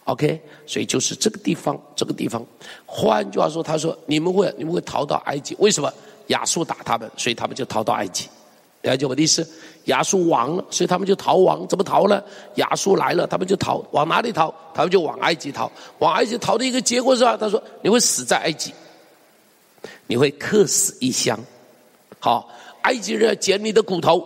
[0.03, 2.45] ，OK，所以就是这个地方，这个地方。
[2.85, 5.91] 换句话说，他说你们会你们会逃到埃及，为什么？
[6.29, 8.27] 亚述打他们，所以他们就逃到埃及。
[8.81, 9.45] 了解我的意思？
[9.85, 11.67] 亚述亡了，所以他们就逃亡。
[11.67, 12.23] 怎么逃呢？
[12.55, 13.83] 亚述来了，他们就逃。
[13.91, 14.53] 往哪里逃？
[14.73, 15.69] 他们就往埃及逃。
[15.97, 17.35] 往埃及逃的一个结果是吧？
[17.35, 18.73] 他说：“你会死在埃及，
[20.07, 21.37] 你会客死异乡。
[22.19, 22.47] 好，
[22.83, 24.25] 埃及人要捡你的骨头，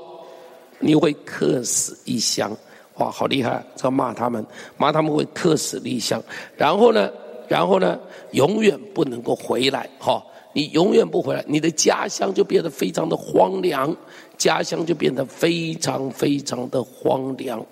[0.78, 2.56] 你会客死异乡。
[2.98, 3.64] 哇，好厉害！
[3.76, 4.46] 这骂他们，
[4.78, 6.22] 骂他们会客死异乡。
[6.56, 7.10] 然后呢，
[7.48, 8.00] 然后呢，
[8.34, 9.90] 永远不能够回来。
[9.98, 13.96] 好。”你永远不回来，你的家乡就变得非常的荒凉，
[14.38, 17.66] 家乡就变得非常非常的荒凉。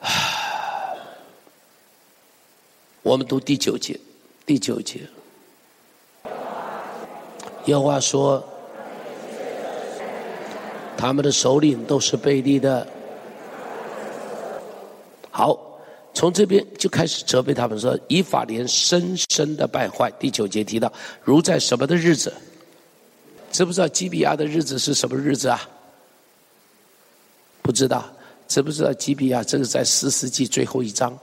[3.02, 3.98] 我们读第九节，
[4.44, 5.00] 第九节，
[7.64, 8.44] 耶和华说，
[10.98, 12.86] 他们的首领都是悖逆的。
[15.30, 15.69] 好。
[16.20, 20.92] 从这边就开始责备他们说：“以法莲深深的败坏。”第九节提到，
[21.24, 22.30] 如在什么的日子？
[23.50, 25.66] 知不知道基比亚的日子是什么日子啊？
[27.62, 28.04] 不知道。
[28.46, 31.18] 知不知道基比亚这个在士师记最后一章？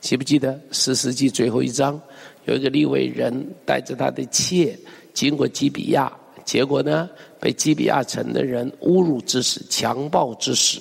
[0.00, 2.00] 记不记得士师记最后一章
[2.44, 3.34] 有一个利未人
[3.66, 4.78] 带着他的妾
[5.12, 6.12] 经过基比亚，
[6.44, 7.10] 结果呢
[7.40, 10.80] 被基比亚城的人侮辱致死、强暴致死，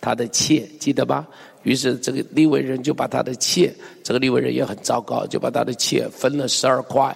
[0.00, 1.26] 他的妾记得吧？
[1.64, 7.14] 于是这个利未人就把他的妾，这个利未人也很糟糕，就把他的妾分了十二块，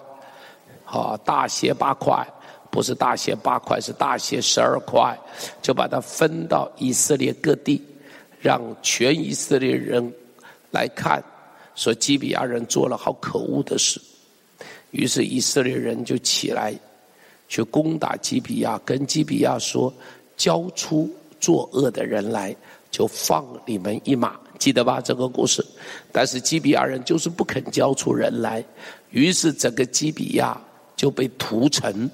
[0.84, 2.26] 好，大些八块，
[2.70, 5.16] 不是大些八块，是大些十二块，
[5.62, 7.80] 就把它分到以色列各地，
[8.40, 10.12] 让全以色列人
[10.70, 11.22] 来看，
[11.74, 14.00] 说基比亚人做了好可恶的事。
[14.90, 16.74] 于是以色列人就起来，
[17.48, 19.90] 去攻打基比亚，跟基比亚说，
[20.36, 21.08] 交出
[21.42, 22.56] 作恶的人来。
[22.92, 25.00] 就放你们一马，记得吧？
[25.00, 25.64] 这个故事。
[26.12, 28.62] 但是基比亚人就是不肯交出人来，
[29.12, 30.60] 于是整个基比亚
[30.94, 32.06] 就被屠城，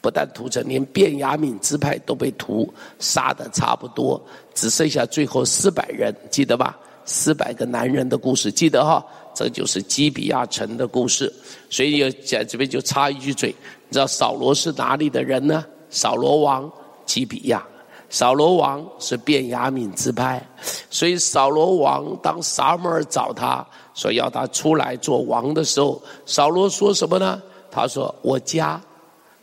[0.00, 4.20] 不但屠城，连便雅悯支派都被屠杀的差不多，
[4.54, 6.76] 只剩下最后四百人，记得吧？
[7.04, 9.00] 四百个男人的故事，记得哈？
[9.36, 11.32] 这就是基比亚城的故事。
[11.70, 13.54] 所以在这边就插一句嘴，
[13.88, 15.64] 你知道扫罗是哪里的人呢？
[15.90, 16.68] 扫罗王
[17.06, 17.64] 基比亚。
[18.10, 20.42] 扫罗王是便雅悯支派，
[20.90, 27.42] 所以扫罗王当撒母耳找他说要他出来做王的时候，扫罗说什么呢？
[27.70, 28.80] 他说：“我家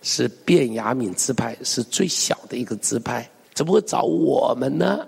[0.01, 5.05] 是便雅悯支派，是最小的一个支派，怎么会找我们呢？”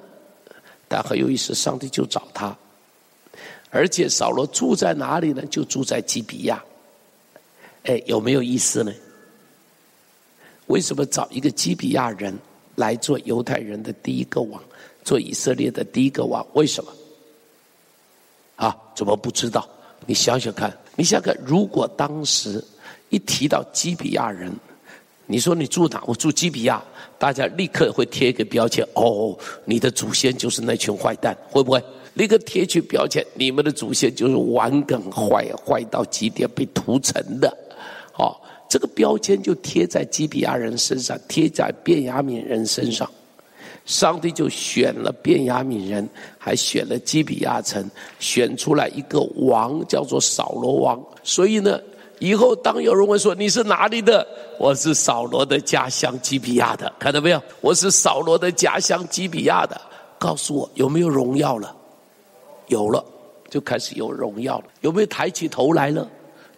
[0.87, 2.55] 但很有意思，上帝就找他，
[3.71, 5.43] 而且扫罗住在哪里呢？
[5.49, 6.63] 就住在基比亚。
[7.83, 8.93] 哎，有没有意思呢？
[10.67, 12.37] 为什么找一个基比亚人？
[12.77, 14.61] 来做犹太人的第一个王，
[15.03, 16.93] 做以色列的第一个王，为什么？
[18.55, 19.67] 啊，怎么不知道？
[20.05, 22.63] 你想想看，你想想看，如果当时
[23.09, 24.53] 一提到基比亚人，
[25.25, 26.03] 你说你住哪？
[26.05, 26.79] 我住基比亚，
[27.17, 31.83] 大家立刻会贴一个标签，哦，你的祖先就是那群坏蛋，会不会？
[32.13, 37.57] 立刻贴去标签，你们的祖先就是顽梗坏，坏到极点，被屠城的，
[38.19, 38.37] 哦。
[38.69, 43.09] 这个标签就贴在基比亚人身上，贴在便雅悯人身上。
[43.85, 46.07] 上帝就选了便雅悯人，
[46.37, 47.89] 还选了基比亚城，
[48.19, 51.01] 选出来一个王，叫做扫罗王。
[51.23, 51.79] 所以呢，
[52.19, 54.27] 以后当有人问说你是哪里的，
[54.59, 57.41] 我是扫罗的家乡基比亚的，看到没有？
[57.61, 59.79] 我是扫罗的家乡基比亚的。
[60.19, 61.73] 告诉我有没有荣耀了？
[62.67, 63.05] 有了，
[63.49, 64.65] 就开始有荣耀了。
[64.81, 66.09] 有没有抬起头来了？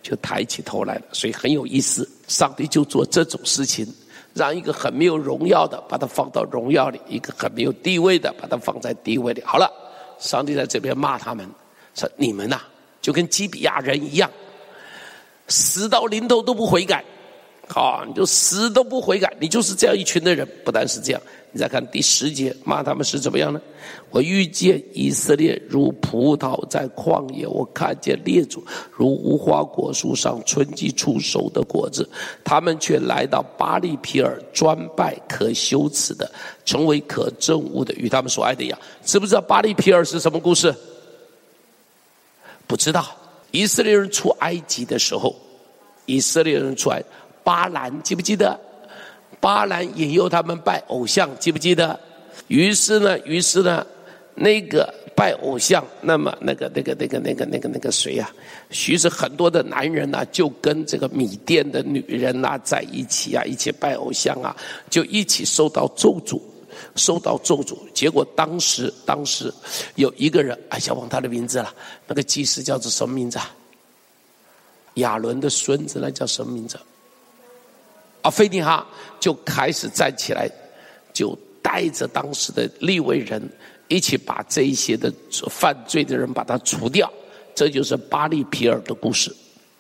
[0.10, 2.10] 就抬起头来了，所以很有意思。
[2.28, 3.86] 上帝就做这种事情，
[4.34, 9.44] 让一个很没有荣耀的，把它放到荣耀里；一个很没有地位的，把它放在地位里。
[9.46, 9.72] 好了，
[10.18, 11.48] 上帝在这边骂他们，
[11.94, 12.60] 说：“你们呐、
[13.02, 14.30] 就跟基比亚人一样，
[15.48, 17.06] 死到临头都不悔改。
[17.70, 20.48] 好，你就死都不悔改，你就是这样一群的人。
[20.66, 23.60] 不但是这样。”你再看第十节，骂他们是怎么样呢？
[24.12, 32.08] 我遇见以色列如葡萄在旷野，我看见列祖如无花果树上春季初熟的果子，
[32.44, 36.32] 他们却来到巴力皮尔，专拜可羞耻的，
[36.66, 38.78] 成为可憎恶的，与他们所爱的一样。
[39.04, 40.72] 知不知道巴力皮尔是什么故事？
[42.68, 43.08] 不知道。
[43.50, 45.36] 以色列人出埃及的时候，
[46.06, 47.04] 以色列人出来，
[47.44, 48.60] 巴兰记不记得？
[49.40, 51.98] 巴兰引诱他们拜偶像，记不记得？
[52.48, 53.86] 于是呢，于是呢，
[54.36, 58.30] 那个拜偶像，那么那个那个那个那个那个那个谁呀？
[58.88, 64.56] 于是很多的男人呐，就跟这个米甸的女人呐在一起啊，一起拜偶像啊，
[64.90, 66.42] 就一起受到咒诅，
[66.96, 67.78] 受到咒诅。
[67.94, 69.54] 结果当时当时
[69.96, 71.74] 有一个人，哎呀，忘他的名字了，
[72.08, 73.56] 那个祭司叫做什么名字啊？
[74.96, 76.78] 亚伦的孙子，那叫什么名字？
[78.22, 78.86] 啊，非尼哈
[79.20, 80.50] 就开始站起来，
[81.14, 83.42] 就带着当时的利未人。
[83.92, 85.12] 一起把这一些的
[85.50, 87.12] 犯罪的人把他除掉，
[87.56, 89.36] 这就是巴利皮尔的故事，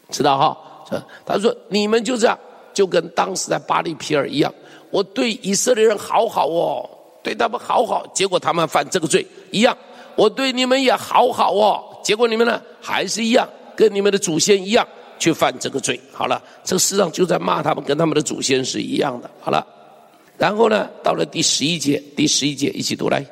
[0.10, 1.06] 知道哈？
[1.24, 2.36] 他说：“你们就这样，
[2.74, 4.52] 就跟当时在巴利皮尔一样，
[4.90, 6.90] 我对以色列人好好哦，
[7.22, 9.78] 对他们好好，结果他们犯这个罪一样，
[10.16, 14.88] 我对你们也好好哦，结果你们呢还是一样，跟你们的祖先一样
[15.20, 16.00] 去犯这个罪。
[16.12, 19.30] 好了，这个实际上就在骂他们，跟他们的祖先是一样的。
[19.40, 19.64] 好了，
[20.38, 23.24] 然后呢，到了第十一节，第十一节一起读来。”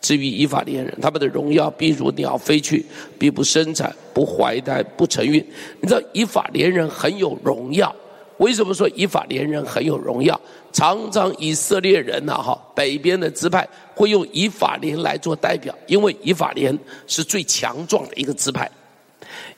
[0.00, 2.86] 至于以法莲人，他们的荣耀必如鸟飞去，
[3.18, 5.44] 必不生产，不怀胎，不成孕。
[5.80, 7.92] 你知道以法莲人很有荣耀，
[8.36, 10.40] 为什么说以法莲人很有荣耀？
[10.72, 18.70] 常常以色列人呐，哈，北边的支派会用以法莲来做代表，因为以法莲是最强壮的一个支派，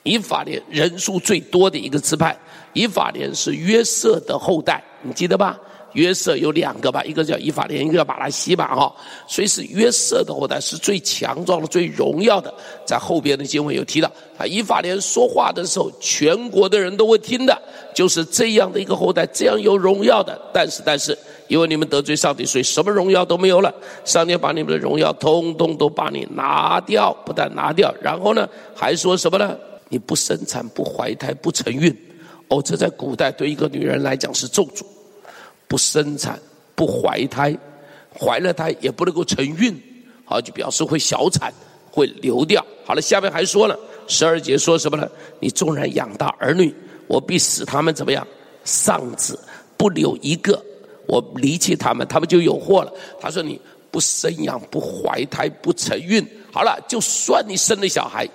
[0.03, 2.37] 以法莲人数最多的一个支派，
[2.73, 5.59] 以法莲是约瑟的后代，你记得吧？
[5.93, 8.95] 约瑟有两个吧，一个叫以法莲，一个叫巴拉西吧，哈，
[9.27, 12.53] 所以是约瑟的后代，是最强壮的、最荣耀的。
[12.85, 17.61] 在后边的经文有提到，啊，以法莲说话的时候，全国的人都会听的，
[17.93, 20.39] 就是这样的一个后代，这样有荣耀的。
[20.53, 21.17] 但是，但是，
[21.49, 23.73] 因为你们得罪上帝，所以什么荣耀都没有了。
[24.05, 29.57] 上帝把你们的荣耀通通都把你拿掉，不但拿掉，然后呢，还说什么呢？
[29.91, 31.93] 你不生产，不怀胎，不成孕。
[32.47, 34.83] 哦，这在古代对一个女人来讲是咒诅。
[35.67, 36.39] 不生产，
[36.75, 37.53] 不怀胎，
[38.17, 39.77] 怀了胎也不能够成孕，
[40.23, 41.53] 好，就表示会小产，
[41.91, 42.65] 会流掉。
[42.85, 43.77] 好了，下面还说了，
[44.07, 45.09] 十二节说什么呢？
[45.41, 46.73] 你纵然养大儿女，
[47.07, 48.25] 我必使他们怎么样？
[48.63, 49.37] 丧子
[49.75, 50.63] 不留一个，
[51.05, 52.93] 我离弃他们，他们就有祸了。
[53.19, 58.27] 他说你不生养，不怀胎，不成孕，好了，就算你生了小孩，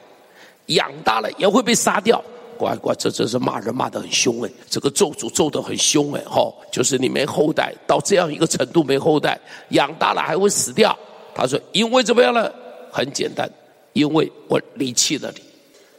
[0.66, 2.22] 养大了也会被杀掉。
[2.58, 9.38] 乖乖，这这是骂人骂得很凶哎，这个咒诅咒得很凶哎，吼，就是你没后代，到这样一个程度没后代，
[9.70, 10.98] 养大了还会死掉。
[11.34, 12.50] 他说，因为怎么样呢？
[12.90, 13.46] 很简单，
[13.92, 15.42] 因为我离弃了你，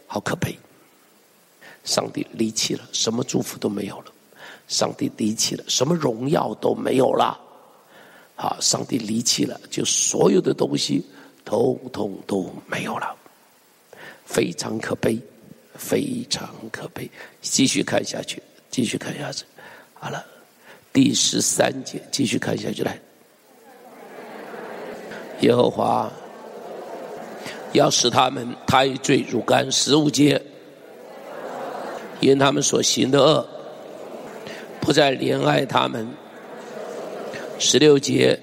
[0.08, 0.58] 好可悲。
[1.84, 4.12] 上帝离弃了，什么祝福都没有了；
[4.68, 7.40] 上帝离弃了，什么荣耀都没有了。
[8.36, 11.06] 好，上帝离弃了，就所有的东西
[11.46, 13.16] 通通都没有了，
[14.28, 15.18] 非常可悲。
[15.80, 17.08] 非常可悲，
[17.40, 19.46] 继续看下去，继续看下去，
[19.94, 20.26] 好了，
[20.92, 23.00] 第十三节，继续看下去来。
[25.42, 26.12] 耶和华
[27.74, 30.42] 要使他们胎坠如干，十五节，
[32.22, 33.48] 因他们所行的恶，
[34.82, 36.08] 不再怜爱他们。
[37.60, 38.36] 十六节，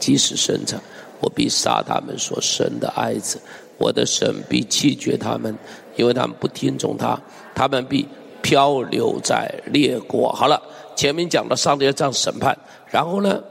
[0.00, 0.82] 即使生产，
[1.20, 3.40] 我必杀他们所生的爱子。
[3.82, 5.58] 我的神必弃绝他们，
[5.96, 7.20] 因为他们不听从他，
[7.52, 8.06] 他们必
[8.40, 10.30] 漂流在列国。
[10.32, 10.62] 好了，
[10.94, 12.56] 前面讲了上帝要这样审判，
[12.88, 13.42] 然后呢，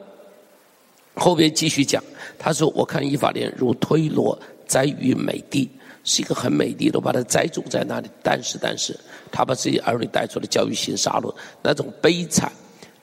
[1.16, 2.02] 后边继续讲，
[2.40, 5.70] 他说：“我看以法莲如推罗栽于美地，
[6.06, 8.10] 是一个很美地，都把它栽种在那里。
[8.24, 8.98] 但是，但是，
[9.34, 12.50] 他把自己儿女带出来教育性杀戮，那种悲惨，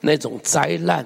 [0.01, 1.05] 那种灾难，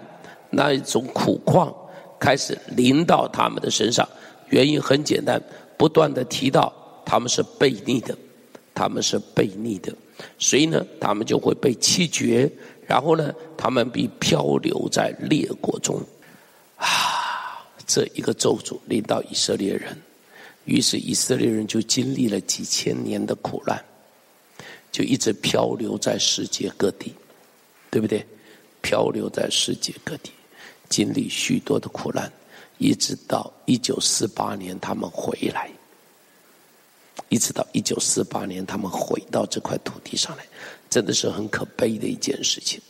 [0.49, 1.75] 那一种苦况，
[2.17, 4.07] 开始临到他们的身上。
[4.47, 5.37] 原因很简单。”
[5.77, 6.73] 不断的提到
[7.05, 8.17] 他们是悖逆的，
[8.73, 9.93] 他们是悖逆的，
[10.39, 12.49] 所以呢，他们就会被弃绝，
[12.87, 16.01] 然后呢，他们必漂流在列国中，
[16.77, 19.95] 啊，这一个咒诅临到以色列人，
[20.65, 23.83] 于是以色列人就经历了几千年的苦难，
[24.91, 27.13] 就一直漂流在世界各地，
[27.91, 28.25] 对不对？
[28.81, 30.31] 漂流在世界各地，
[30.89, 32.31] 经历许多的苦难。
[32.77, 35.69] 一直到一九四八年，他们回来；
[37.29, 40.45] 一直到一九四八年，他们回到这块土地上来，
[40.89, 42.81] 真的是很可悲的一件事情。